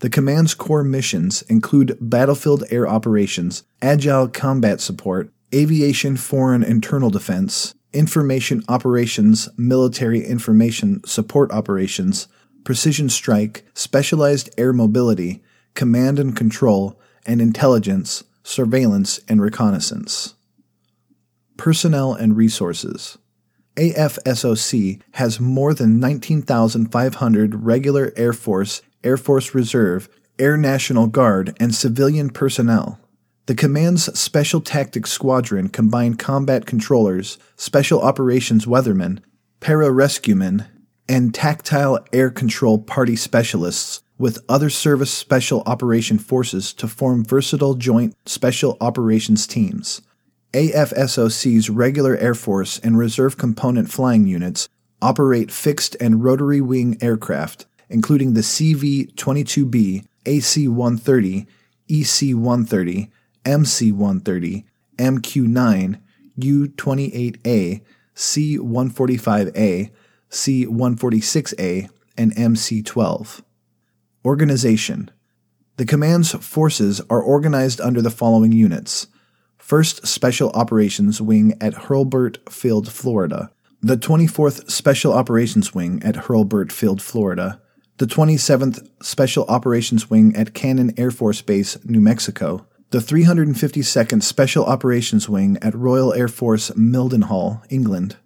[0.00, 7.74] The command's core missions include battlefield air operations, agile combat support, aviation foreign internal defense,
[7.92, 12.28] information operations, military information support operations,
[12.64, 15.42] precision strike, specialized air mobility,
[15.74, 20.34] command and control, and intelligence, surveillance, and reconnaissance.
[21.56, 23.18] Personnel and resources.
[23.80, 30.06] AFSOC has more than 19,500 regular Air Force, Air Force Reserve,
[30.38, 33.00] Air National Guard, and civilian personnel.
[33.46, 39.20] The command's Special Tactics Squadron combine combat controllers, special operations weathermen,
[39.62, 40.66] pararescuemen,
[41.08, 47.74] and tactical air control party specialists with other service special operation forces to form versatile
[47.74, 50.02] joint special operations teams.
[50.52, 54.68] AFSOC's regular Air Force and Reserve Component flying units
[55.00, 61.46] operate fixed and rotary wing aircraft, including the CV 22B, AC 130,
[61.88, 63.10] EC 130,
[63.44, 64.64] MC 130,
[64.96, 66.02] MQ 9,
[66.36, 67.80] U 28A,
[68.14, 69.90] C 145A,
[70.28, 73.44] C 146A, and MC 12.
[74.24, 75.10] Organization
[75.76, 79.06] The command's forces are organized under the following units
[79.70, 86.72] 1st Special Operations Wing at Hurlburt Field, Florida, the 24th Special Operations Wing at Hurlburt
[86.72, 87.62] Field, Florida,
[87.98, 94.64] the 27th Special Operations Wing at Cannon Air Force Base, New Mexico, the 352nd Special
[94.64, 98.16] Operations Wing at Royal Air Force Mildenhall, England,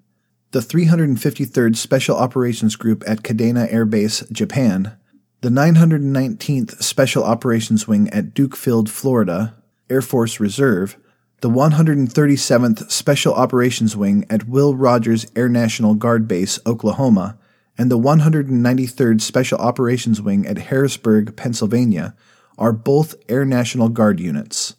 [0.53, 4.97] the 353rd Special Operations Group at Kadena Air Base, Japan,
[5.43, 9.55] the 919th Special Operations Wing at Duke Field, Florida,
[9.91, 10.97] Air Force Reserve,
[11.41, 17.39] the 137th Special Operations Wing at Will Rogers Air National Guard Base, Oklahoma,
[17.77, 22.15] and the 193rd Special Operations Wing at Harrisburg, Pennsylvania,
[22.57, 24.77] are both Air National Guard units.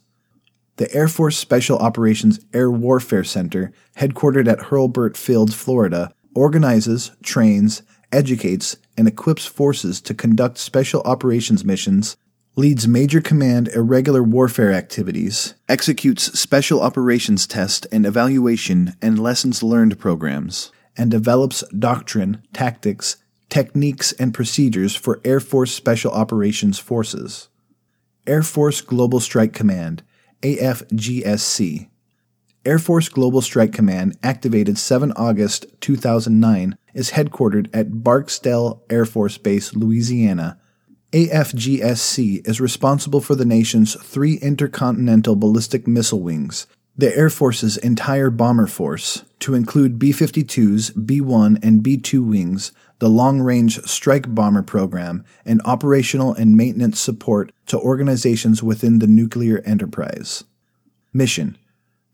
[0.76, 7.82] The Air Force Special Operations Air Warfare Center, headquartered at Hurlburt Field, Florida, organizes, trains,
[8.12, 12.16] educates, and equips forces to conduct special operations missions
[12.58, 19.98] leads Major Command Irregular Warfare activities, executes Special Operations Test and Evaluation and Lessons Learned
[19.98, 23.18] programs, and develops doctrine, tactics,
[23.50, 27.50] techniques, and procedures for Air Force Special Operations Forces.
[28.26, 30.02] Air Force Global Strike Command,
[30.40, 31.90] AFGSC.
[32.64, 39.36] Air Force Global Strike Command, activated 7 August 2009, is headquartered at Barksdale Air Force
[39.36, 40.58] Base, Louisiana,
[41.12, 46.66] AFGSC is responsible for the nation's three intercontinental ballistic missile wings,
[46.96, 52.24] the Air Force's entire bomber force, to include B 52s, B 1, and B 2
[52.24, 58.98] wings, the Long Range Strike Bomber Program, and operational and maintenance support to organizations within
[58.98, 60.42] the nuclear enterprise.
[61.12, 61.56] Mission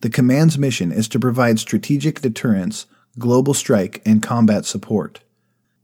[0.03, 2.85] The command's mission is to provide strategic deterrence,
[3.19, 5.21] global strike, and combat support.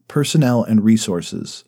[0.09, 1.64] Personnel and resources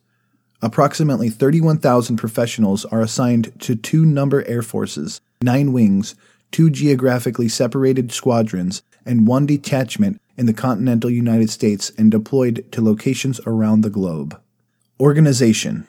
[0.63, 6.15] Approximately 31,000 professionals are assigned to two number air forces, nine wings,
[6.51, 12.83] two geographically separated squadrons, and one detachment in the continental United States and deployed to
[12.83, 14.39] locations around the globe.
[14.99, 15.87] Organization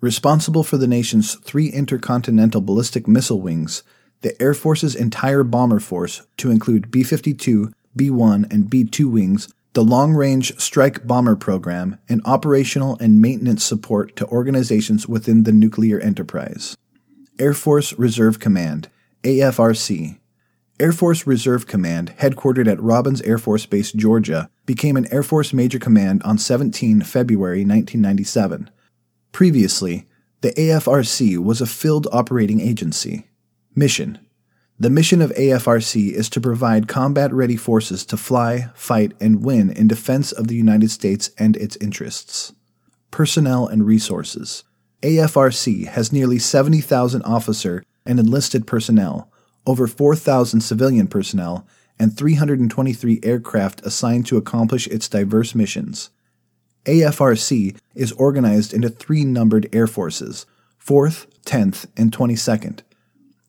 [0.00, 3.82] Responsible for the nation's three intercontinental ballistic missile wings,
[4.20, 9.08] the Air Force's entire bomber force, to include B 52, B 1, and B 2
[9.08, 15.42] wings the Long Range Strike Bomber Program, and operational and maintenance support to organizations within
[15.42, 16.76] the nuclear enterprise.
[17.40, 18.88] Air Force Reserve Command,
[19.24, 20.20] AFRC.
[20.78, 25.52] Air Force Reserve Command, headquartered at Robins Air Force Base, Georgia, became an Air Force
[25.52, 28.70] Major Command on 17 February 1997.
[29.32, 30.06] Previously,
[30.40, 33.26] the AFRC was a field operating agency.
[33.74, 34.23] Mission
[34.78, 39.70] the mission of AFRC is to provide combat ready forces to fly, fight, and win
[39.70, 42.52] in defense of the United States and its interests.
[43.12, 44.64] Personnel and resources.
[45.02, 49.30] AFRC has nearly 70,000 officer and enlisted personnel,
[49.64, 51.66] over 4,000 civilian personnel,
[51.98, 56.10] and 323 aircraft assigned to accomplish its diverse missions.
[56.84, 60.46] AFRC is organized into three numbered air forces
[60.84, 62.80] 4th, 10th, and 22nd.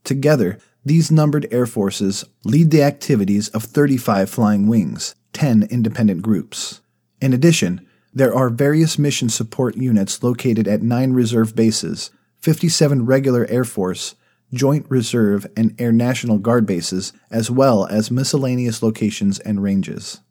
[0.03, 6.81] Together, these numbered air forces lead the activities of 35 flying wings, 10 independent groups.
[7.19, 13.47] In addition, there are various mission support units located at 9 reserve bases, 57 regular
[13.49, 14.13] Air Force,
[14.53, 20.21] Joint Reserve, and Air National Guard bases, as well as miscellaneous locations and ranges.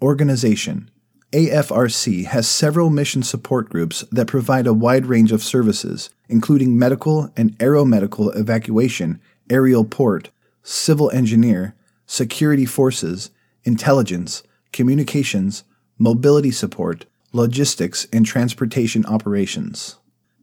[0.00, 0.90] Organization
[1.32, 7.30] AFRC has several mission support groups that provide a wide range of services, including medical
[7.36, 9.20] and aeromedical evacuation
[9.50, 10.30] aerial port,
[10.62, 11.74] civil engineer,
[12.06, 13.30] security forces,
[13.64, 14.42] intelligence,
[14.72, 15.64] communications,
[15.98, 19.96] mobility support, logistics, and transportation operations.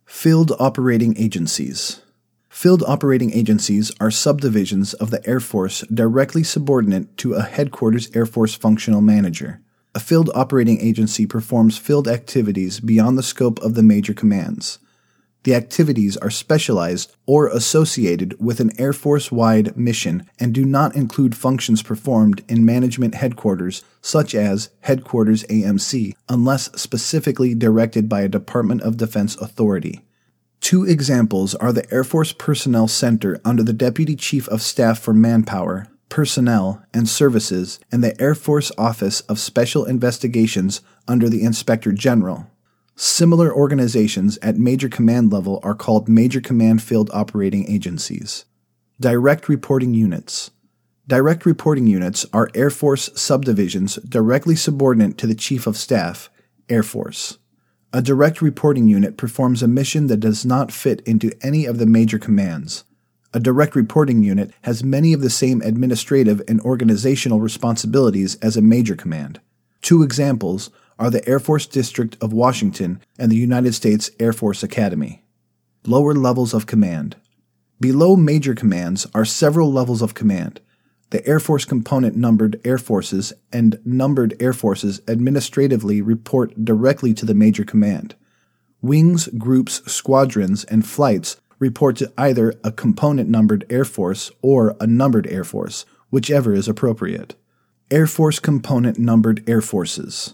[0.05, 2.01] Field Operating Agencies
[2.55, 8.25] Field operating agencies are subdivisions of the Air Force directly subordinate to a Headquarters Air
[8.25, 9.59] Force Functional Manager.
[9.93, 14.79] A field operating agency performs field activities beyond the scope of the major commands.
[15.45, 20.95] The activities are specialized or associated with an Air Force wide mission and do not
[20.95, 28.27] include functions performed in management headquarters, such as Headquarters AMC, unless specifically directed by a
[28.27, 30.01] Department of Defense authority.
[30.61, 35.13] Two examples are the Air Force Personnel Center under the Deputy Chief of Staff for
[35.13, 41.91] Manpower, Personnel, and Services, and the Air Force Office of Special Investigations under the Inspector
[41.91, 42.47] General.
[42.97, 48.45] Similar organizations at major command level are called Major Command Field Operating Agencies.
[49.01, 50.51] Direct Reporting Units.
[51.05, 56.29] Direct reporting units are Air Force subdivisions directly subordinate to the Chief of Staff,
[56.69, 57.37] Air Force.
[57.91, 61.85] A direct reporting unit performs a mission that does not fit into any of the
[61.85, 62.85] major commands.
[63.33, 68.61] A direct reporting unit has many of the same administrative and organizational responsibilities as a
[68.61, 69.41] major command.
[69.81, 74.63] Two examples are the Air Force District of Washington and the United States Air Force
[74.63, 75.23] Academy.
[75.85, 77.15] Lower levels of command.
[77.79, 80.61] Below major commands are several levels of command.
[81.09, 87.25] The Air Force component numbered Air Forces and numbered Air Forces administratively report directly to
[87.25, 88.15] the major command.
[88.81, 94.87] Wings, groups, squadrons, and flights report to either a component numbered Air Force or a
[94.87, 97.35] numbered Air Force, whichever is appropriate.
[97.91, 100.33] Air Force component numbered Air Forces.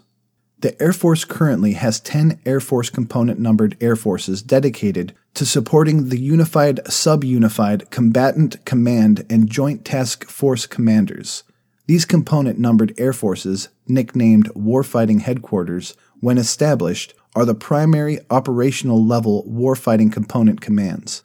[0.61, 6.09] The Air Force currently has 10 Air Force component numbered Air Forces dedicated to supporting
[6.09, 11.43] the Unified Sub-Unified Combatant Command and Joint Task Force commanders.
[11.87, 19.43] These component numbered Air Forces, nicknamed Warfighting Headquarters, when established, are the primary operational level
[19.49, 21.23] warfighting component commands.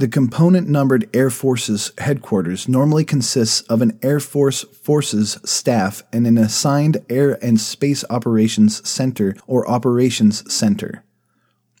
[0.00, 6.26] The component numbered Air Forces headquarters normally consists of an Air Force Forces staff and
[6.26, 11.04] an assigned Air and Space Operations Center or Operations Center.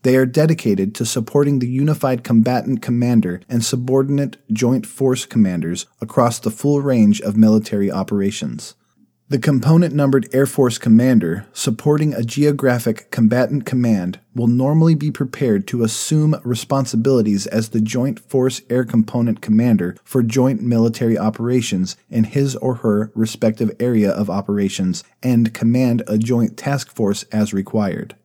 [0.02, 6.38] They are dedicated to supporting the Unified Combatant Commander and subordinate Joint Force commanders across
[6.38, 8.74] the full range of military operations.
[9.30, 15.68] The component numbered Air Force commander supporting a geographic combatant command will normally be prepared
[15.68, 22.24] to assume responsibilities as the Joint Force Air Component Commander for joint military operations in
[22.24, 28.16] his or her respective area of operations and command a joint task force as required.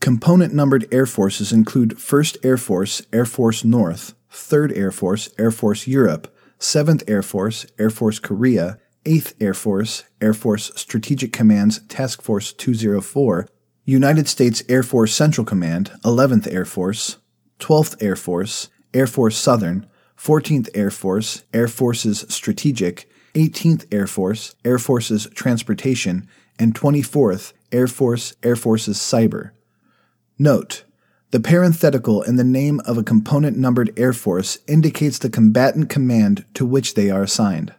[0.00, 5.50] Component numbered air forces include 1st Air Force, Air Force North, 3rd Air Force, Air
[5.50, 8.78] Force Europe, 7th Air Force, Air Force Korea,
[9.08, 13.48] 8th Air Force, Air Force Strategic Command's Task Force 204,
[13.86, 17.16] United States Air Force Central Command, 11th Air Force,
[17.58, 19.86] 12th Air Force, Air Force Southern,
[20.18, 26.28] 14th Air Force, Air Forces Strategic, 18th Air Force, Air Forces Transportation,
[26.58, 29.52] and 24th Air Force, Air Forces Cyber.
[30.38, 30.84] Note,
[31.30, 36.44] the parenthetical in the name of a component numbered Air Force indicates the combatant command
[36.52, 37.72] to which they are assigned.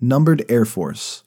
[0.00, 1.22] Numbered Air Force.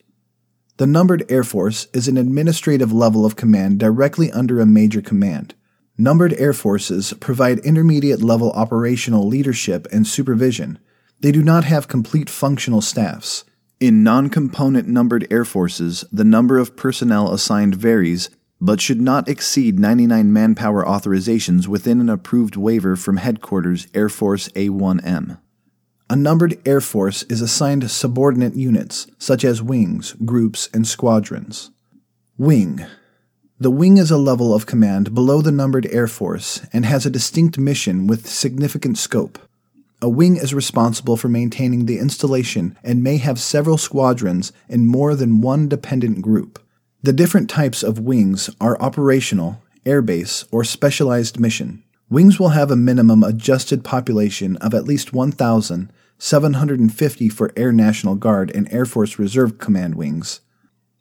[0.78, 5.56] The numbered Air Force is an administrative level of command directly under a major command.
[5.98, 10.78] Numbered Air Forces provide intermediate level operational leadership and supervision.
[11.20, 13.44] They do not have complete functional staffs.
[13.80, 18.30] In non component numbered Air Forces, the number of personnel assigned varies,
[18.62, 24.48] but should not exceed 99 manpower authorizations within an approved waiver from Headquarters Air Force
[24.50, 25.40] A1M.
[26.12, 31.70] A numbered Air Force is assigned subordinate units, such as wings, groups, and squadrons.
[32.38, 32.86] Wing
[33.62, 37.10] the wing is a level of command below the numbered Air Force and has a
[37.10, 39.38] distinct mission with significant scope.
[40.02, 45.14] A wing is responsible for maintaining the installation and may have several squadrons and more
[45.14, 46.58] than one dependent group.
[47.04, 51.84] The different types of wings are operational, airbase, or specialized mission.
[52.10, 55.12] Wings will have a minimum adjusted population of at least
[56.20, 60.42] 1,750 for Air National Guard and Air Force Reserve Command wings,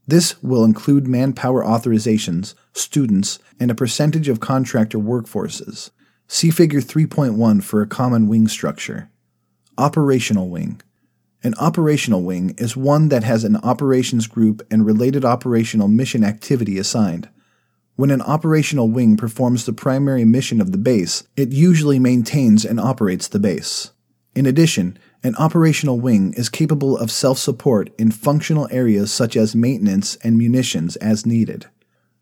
[0.07, 5.91] this will include manpower authorizations, students, and a percentage of contractor workforces.
[6.29, 9.11] See Figure 3.1 for a common wing structure.
[9.77, 10.81] Operational wing.
[11.43, 16.79] An operational wing is one that has an operations group and related operational mission activity
[16.79, 17.29] assigned.
[17.97, 22.79] When an operational wing performs the primary mission of the base, it usually maintains and
[22.79, 23.91] operates the base.
[24.35, 29.55] In addition, an operational wing is capable of self support in functional areas such as
[29.55, 31.67] maintenance and munitions as needed.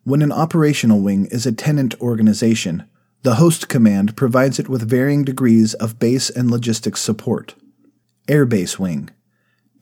[0.05, 2.85] When an operational wing is a tenant organization,
[3.23, 7.55] the host command provides it with varying degrees of base and logistics support.
[8.29, 9.11] Airbase Wing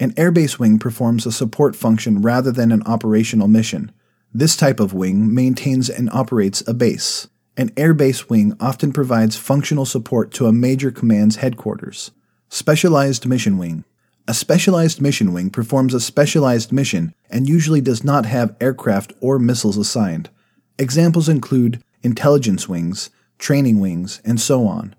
[0.01, 3.93] An airbase wing performs a support function rather than an operational mission.
[4.33, 7.29] This type of wing maintains and operates a base.
[7.57, 12.11] An airbase wing often provides functional support to a major command's headquarters.
[12.55, 13.83] Specialized Mission Wing.
[14.29, 19.41] A specialized mission wing performs a specialized mission and usually does not have aircraft or
[19.41, 20.31] missiles assigned.
[20.79, 24.95] Examples include intelligence wings, training wings, and so on.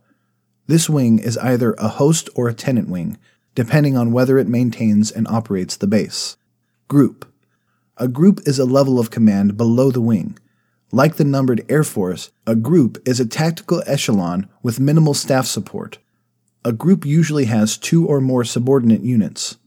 [0.67, 3.17] This wing is either a host or a tenant wing,
[3.55, 6.35] depending on whether it maintains and operates the base.
[6.89, 7.25] Group.
[7.95, 10.37] A group is a level of command below the wing.
[10.91, 15.99] Like the numbered Air Force, a group is a tactical echelon with minimal staff support.
[16.65, 19.57] A group usually has two or more subordinate units.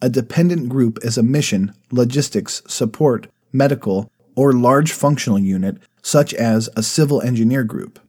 [0.00, 6.70] A dependent group is a mission, logistics, support, medical, or large functional unit, such as
[6.74, 8.00] a civil engineer group.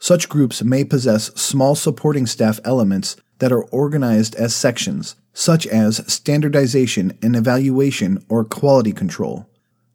[0.00, 6.10] Such groups may possess small supporting staff elements that are organized as sections, such as
[6.10, 9.46] standardization and evaluation or quality control.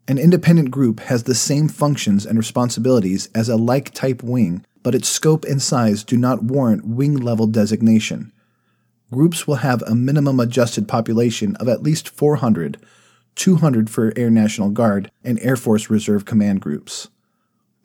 [0.07, 4.95] An independent group has the same functions and responsibilities as a like type wing but
[4.95, 8.31] its scope and size do not warrant wing level designation.
[9.11, 12.77] Groups will have a minimum adjusted population of at least 400,
[13.35, 17.09] 200 for Air National Guard and Air Force Reserve Command groups.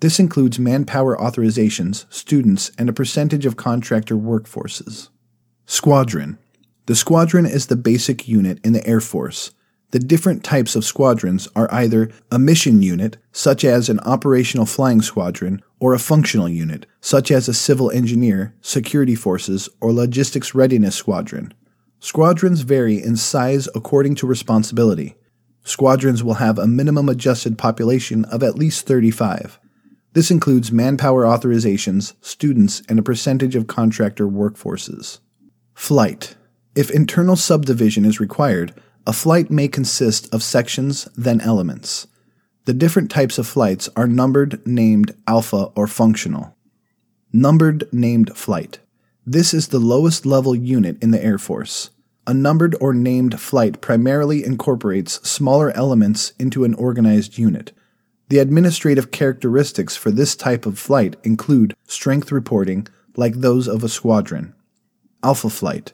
[0.01, 5.09] This includes manpower authorizations, students, and a percentage of contractor workforces.
[5.67, 6.39] Squadron.
[6.87, 9.53] The squadron is the basic unit in the Air Force
[9.95, 15.01] the different types of squadrons are either a mission unit, such as an operational flying
[15.01, 20.97] squadron, or a functional unit, such as a civil engineer, security forces, or logistics readiness
[20.97, 21.53] squadron.
[22.01, 25.15] Squadrons vary in size according to responsibility.
[25.63, 29.61] Squadrons will have a minimum adjusted population of at least 35.
[30.15, 35.19] This includes manpower authorizations, students, and a percentage of contractor workforces.
[35.75, 36.35] Flight.
[36.75, 38.73] If internal subdivision is required,
[39.07, 42.07] a flight may consist of sections, then elements.
[42.67, 46.57] The different types of flights are numbered, named, alpha, or functional.
[47.31, 48.79] Numbered named flight.
[49.27, 51.91] This is the lowest level unit in the Air Force.
[52.27, 57.73] A numbered or named flight primarily incorporates smaller elements into an organized unit.
[58.31, 63.91] The administrative characteristics for this type of flight include strength reporting, like those of a
[63.91, 64.55] squadron.
[65.23, 65.93] Alpha flight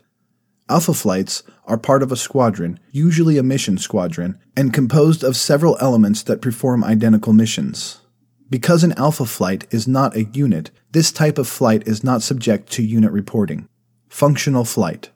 [0.71, 5.77] Alpha flights are part of a squadron, usually a mission squadron, and composed of several
[5.81, 8.03] elements that perform identical missions.
[8.49, 12.71] Because an alpha flight is not a unit, this type of flight is not subject
[12.73, 13.69] to unit reporting.
[14.09, 15.11] Functional flight.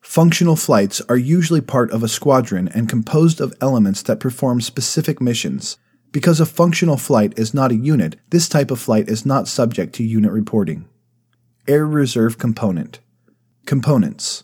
[0.00, 5.20] Functional flights are usually part of a squadron and composed of elements that perform specific
[5.20, 5.76] missions.
[6.12, 9.94] Because a functional flight is not a unit, this type of flight is not subject
[9.96, 10.88] to unit reporting.
[11.68, 13.00] Air Reserve Component
[13.66, 14.43] Components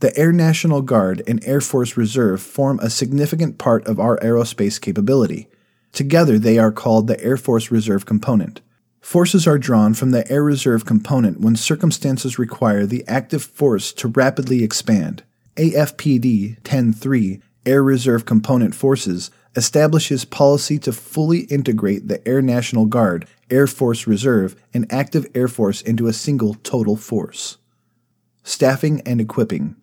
[0.00, 4.80] the Air National Guard and Air Force Reserve form a significant part of our aerospace
[4.80, 5.48] capability.
[5.92, 8.60] Together, they are called the Air Force Reserve Component.
[9.00, 14.08] Forces are drawn from the Air Reserve Component when circumstances require the active force to
[14.08, 15.22] rapidly expand.
[15.56, 23.26] AFPD 10-3 Air Reserve Component Forces, establishes policy to fully integrate the Air National Guard,
[23.50, 27.56] Air Force Reserve, and active Air Force into a single total force.
[28.44, 29.74] Staffing and equipping.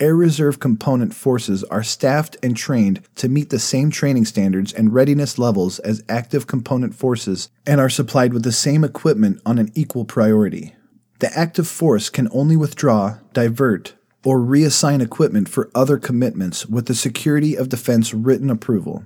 [0.00, 4.92] Air Reserve component forces are staffed and trained to meet the same training standards and
[4.92, 9.70] readiness levels as active component forces and are supplied with the same equipment on an
[9.76, 10.74] equal priority.
[11.20, 16.94] The active force can only withdraw, divert, or reassign equipment for other commitments with the
[16.94, 19.04] Secretary of Defense written approval.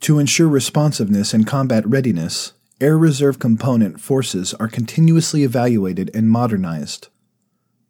[0.00, 7.08] To ensure responsiveness and combat readiness, Air Reserve component forces are continuously evaluated and modernized.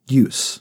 [0.06, 0.60] Use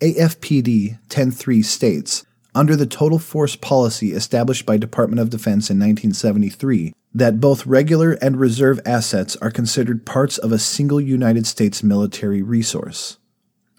[0.00, 6.92] AFPD 10.3 states, under the total force policy established by Department of Defense in 1973,
[7.14, 12.42] that both regular and reserve assets are considered parts of a single United States military
[12.42, 13.16] resource.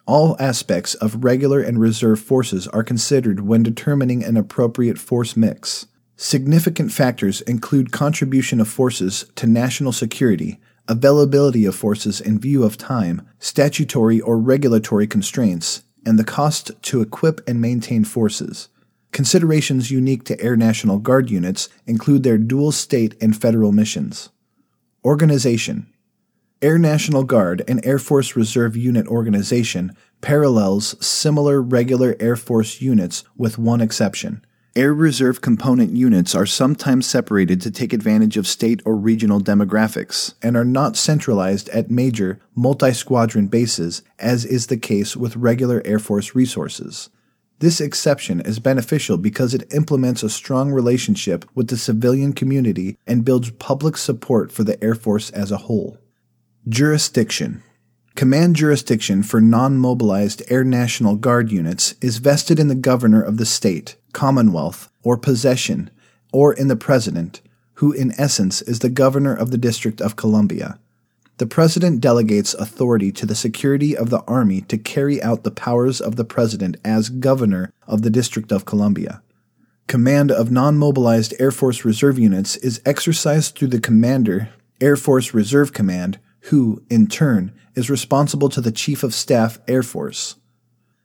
[0.08, 5.86] All aspects of regular and reserve forces are considered when determining an appropriate force mix.
[6.16, 12.76] Significant factors include contribution of forces to national security, availability of forces in view of
[12.76, 18.70] time, statutory or regulatory constraints, and the cost to equip and maintain forces.
[19.12, 24.30] Considerations unique to Air National Guard units include their dual state and federal missions.
[25.04, 25.92] Organization
[26.62, 33.26] Air National Guard and Air Force Reserve Unit organization parallels similar regular Air Force units
[33.36, 34.46] with one exception.
[34.78, 40.36] Air Reserve component units are sometimes separated to take advantage of state or regional demographics
[40.44, 45.82] and are not centralized at major multi squadron bases, as is the case with regular
[45.84, 47.10] Air Force resources.
[47.58, 53.26] This exception is beneficial because it implements a strong relationship with the civilian community and
[53.26, 55.98] builds public support for the Air Force as a whole.
[56.70, 57.64] Jurisdiction
[58.18, 63.38] Command jurisdiction for non mobilized Air National Guard units is vested in the governor of
[63.38, 65.92] the state, commonwealth, or possession,
[66.34, 67.42] or in the president,
[67.76, 70.80] who in essence is the governor of the District of Columbia.
[71.38, 76.02] The president delegates authority to the secretary of the army to carry out the powers
[76.02, 79.22] of the president as governor of the District of Columbia.
[79.86, 84.50] Command of non mobilized Air Force Reserve units is exercised through the Commander,
[84.82, 86.18] Air Force Reserve Command,
[86.50, 90.36] who, in turn, is responsible to the Chief of Staff Air Force.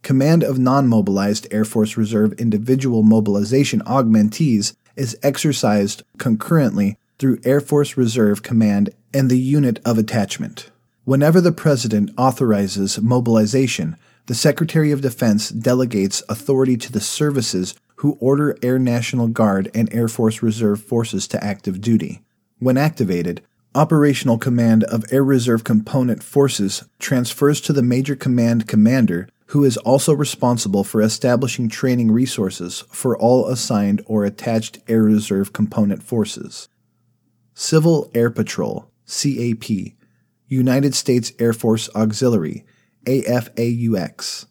[0.02, 7.60] Command of non mobilized Air Force Reserve individual mobilization augmentees is exercised concurrently through Air
[7.60, 10.70] Force Reserve Command and the unit of attachment.
[11.04, 13.96] Whenever the President authorizes mobilization,
[14.26, 19.92] the Secretary of Defense delegates authority to the services who order Air National Guard and
[19.92, 22.22] Air Force Reserve forces to active duty.
[22.58, 23.42] When activated,
[23.74, 29.78] Operational command of Air Reserve Component Forces transfers to the Major Command Commander, who is
[29.78, 36.68] also responsible for establishing training resources for all assigned or attached Air Reserve Component Forces.
[37.54, 39.94] Civil Air Patrol, CAP,
[40.48, 42.66] United States Air Force Auxiliary,
[43.06, 44.44] AFAUX.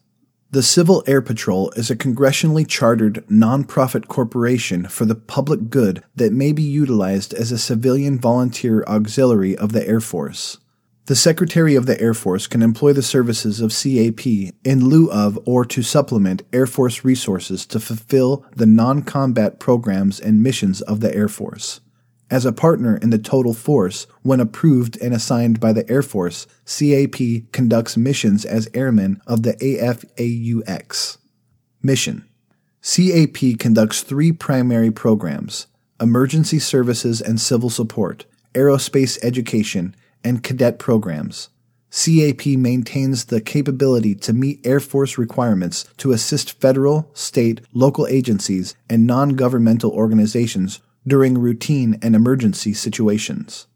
[0.52, 6.34] The Civil Air Patrol is a congressionally chartered nonprofit corporation for the public good that
[6.34, 10.58] may be utilized as a civilian volunteer auxiliary of the Air Force.
[11.06, 14.26] The Secretary of the Air Force can employ the services of CAP
[14.62, 20.20] in lieu of or to supplement Air Force resources to fulfill the non combat programs
[20.20, 21.80] and missions of the Air Force.
[22.32, 26.46] As a partner in the total force, when approved and assigned by the Air Force,
[26.64, 31.18] CAP conducts missions as airmen of the AFAUX.
[31.82, 32.24] Mission
[32.80, 35.66] CAP conducts three primary programs
[36.00, 38.24] emergency services and civil support,
[38.54, 41.50] aerospace education, and cadet programs.
[41.90, 48.74] CAP maintains the capability to meet Air Force requirements to assist federal, state, local agencies,
[48.88, 53.66] and non governmental organizations during routine and emergency situations.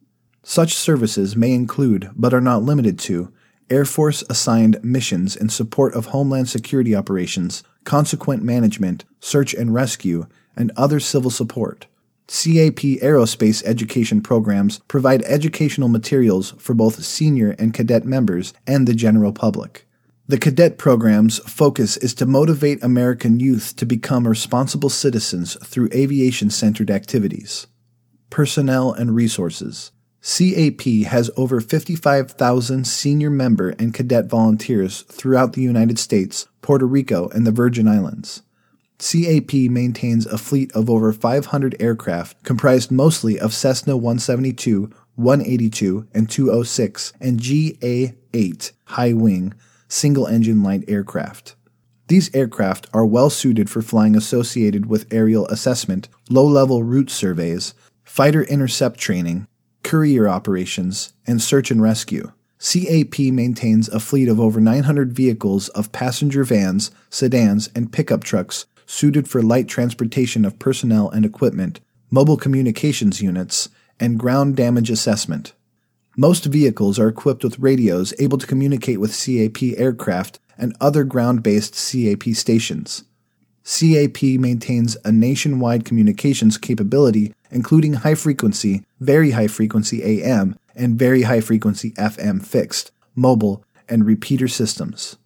[0.43, 3.33] Such services may include, but are not limited to,
[3.69, 10.27] Air Force assigned missions in support of Homeland Security operations, consequence management, search and rescue,
[10.57, 11.87] and other civil support.
[12.29, 18.95] CAP aerospace education programs provide educational materials for both senior and cadet members and the
[18.95, 19.87] general public.
[20.29, 26.51] The cadet program's focus is to motivate American youth to become responsible citizens through aviation
[26.51, 27.69] centered activities.
[28.29, 29.93] Personnel and resources.
[30.21, 37.29] CAP has over 55,000 senior member and cadet volunteers throughout the United States, Puerto Rico,
[37.29, 38.43] and the Virgin Islands.
[38.99, 46.29] CAP maintains a fleet of over 500 aircraft comprised mostly of Cessna 172, 182, and
[46.29, 49.55] 206, and GA 8 high wing
[49.89, 51.55] single engine light aircraft.
[52.09, 57.75] These aircraft are well suited for flying associated with aerial assessment, low level route surveys,
[58.05, 59.47] fighter intercept training,
[59.83, 62.33] courier operations, and search and rescue.
[62.59, 68.67] CAP maintains a fleet of over 900 vehicles of passenger vans, sedans, and pickup trucks
[68.87, 71.81] suited for light transportation of personnel and equipment,
[72.11, 73.69] mobile communications units,
[73.99, 75.53] and ground damage assessment.
[76.19, 81.43] Most vehicles are equipped with radios able to communicate with CAP aircraft and other ground
[81.43, 83.05] based CAP stations.
[83.65, 91.23] CAP maintains a nationwide communications capability, including high frequency, very high frequency AM, and very
[91.23, 95.19] high frequency FM fixed, mobile, and repeater systems.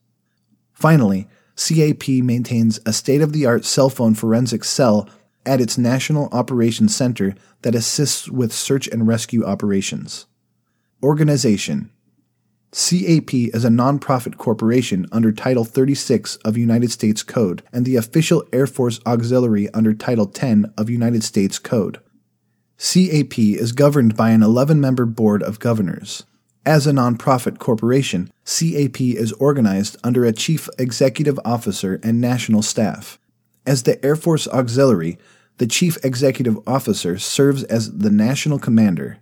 [0.73, 5.09] Finally, CAP maintains a state of the art cell phone forensic cell
[5.47, 10.27] at its National Operations Center that assists with search and rescue operations.
[11.03, 11.91] Organization
[12.73, 18.45] CAP is a nonprofit corporation under Title 36 of United States Code and the official
[18.53, 22.01] Air Force Auxiliary under Title 10 of United States Code.
[22.77, 26.25] CAP is governed by an 11 member board of governors.
[26.67, 33.19] As a nonprofit corporation, CAP is organized under a chief executive officer and national staff.
[33.65, 35.19] As the Air Force Auxiliary,
[35.57, 39.19] the chief executive officer serves as the national commander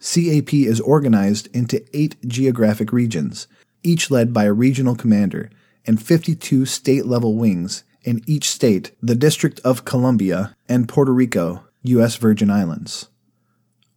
[0.00, 3.48] CAP is organized into eight geographic regions,
[3.82, 5.50] each led by a regional commander,
[5.86, 11.64] and 52 state level wings, in each state, the District of Columbia, and Puerto Rico,
[11.82, 12.16] U.S.
[12.16, 13.08] Virgin Islands.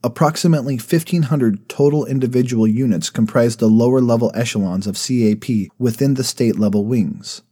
[0.03, 6.57] Approximately 1,500 total individual units comprise the lower level echelons of CAP within the state
[6.57, 7.43] level wings.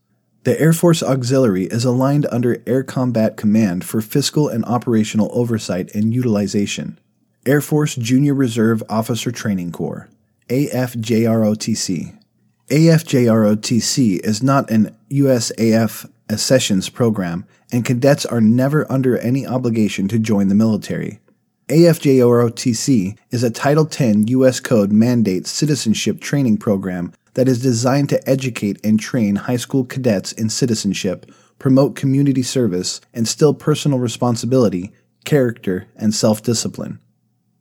[0.44, 5.94] The Air Force Auxiliary is aligned under Air Combat Command for fiscal and operational oversight
[5.94, 7.00] and utilization.
[7.46, 10.10] Air Force Junior Reserve Officer Training Corps,
[10.50, 12.20] AFJROTC.
[12.68, 20.20] AFJROTC is not an USAF accessions program, and cadets are never under any obligation to
[20.20, 21.22] join the military.
[21.70, 24.60] AFJROTC is a Title X U.S.
[24.60, 30.34] Code mandate citizenship training program that is designed to educate and train high school cadets
[30.34, 34.92] in citizenship, promote community service, and instill personal responsibility,
[35.24, 37.00] character, and self discipline.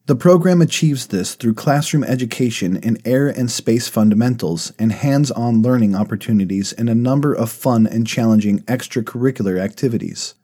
[0.09, 5.61] The program achieves this through classroom education in air and space fundamentals and hands on
[5.61, 10.35] learning opportunities in a number of fun and challenging extracurricular activities.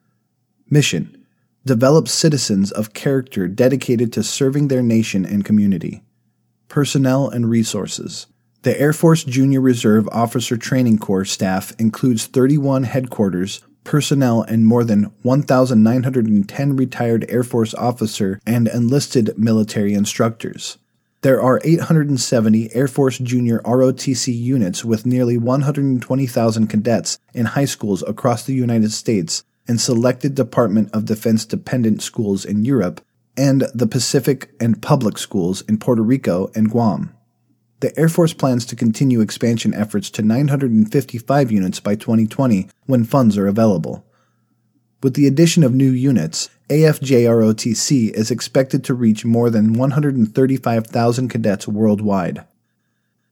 [0.68, 1.24] Mission
[1.64, 6.02] Develop citizens of character dedicated to serving their nation and community.
[6.68, 8.26] Personnel and resources.
[8.64, 14.82] The Air Force Junior Reserve Officer Training Corps staff includes 31 headquarters, personnel, and more
[14.82, 20.78] than 1,910 retired Air Force officer and enlisted military instructors.
[21.20, 28.02] There are 870 Air Force Junior ROTC units with nearly 120,000 cadets in high schools
[28.06, 33.00] across the United States and selected Department of Defense dependent schools in Europe
[33.36, 37.14] and the Pacific and public schools in Puerto Rico and Guam.
[37.84, 43.36] The Air Force plans to continue expansion efforts to 955 units by 2020 when funds
[43.36, 44.06] are available.
[45.02, 51.68] With the addition of new units, AFJROTC is expected to reach more than 135,000 cadets
[51.68, 52.46] worldwide.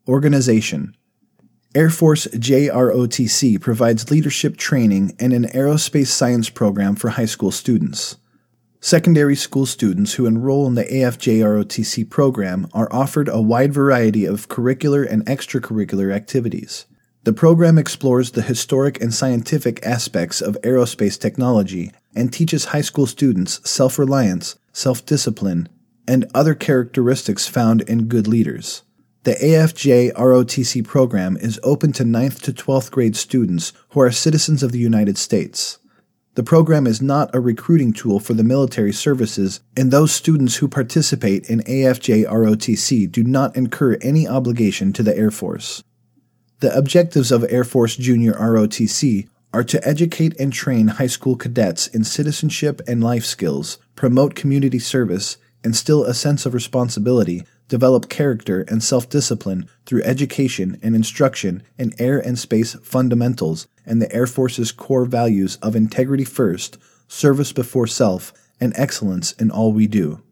[0.06, 0.94] Organization
[1.74, 8.18] Air Force JROTC provides leadership training and an aerospace science program for high school students.
[8.84, 14.48] Secondary school students who enroll in the AFJROTC program are offered a wide variety of
[14.48, 16.86] curricular and extracurricular activities.
[17.22, 23.06] The program explores the historic and scientific aspects of aerospace technology and teaches high school
[23.06, 25.68] students self reliance, self discipline,
[26.08, 28.82] and other characteristics found in good leaders.
[29.22, 34.64] The AFJ ROTC program is open to 9th to 12th grade students who are citizens
[34.64, 35.78] of the United States.
[36.34, 40.66] The program is not a recruiting tool for the military services, and those students who
[40.66, 45.84] participate in AFJ ROTC do not incur any obligation to the Air Force.
[46.60, 51.86] The objectives of Air Force Junior ROTC are to educate and train high school cadets
[51.86, 58.62] in citizenship and life skills, promote community service, instill a sense of responsibility, develop character
[58.68, 64.26] and self discipline through education and instruction in air and space fundamentals and the Air
[64.26, 66.78] Force's core values of integrity first,
[67.08, 70.22] service before self, and excellence in all we do.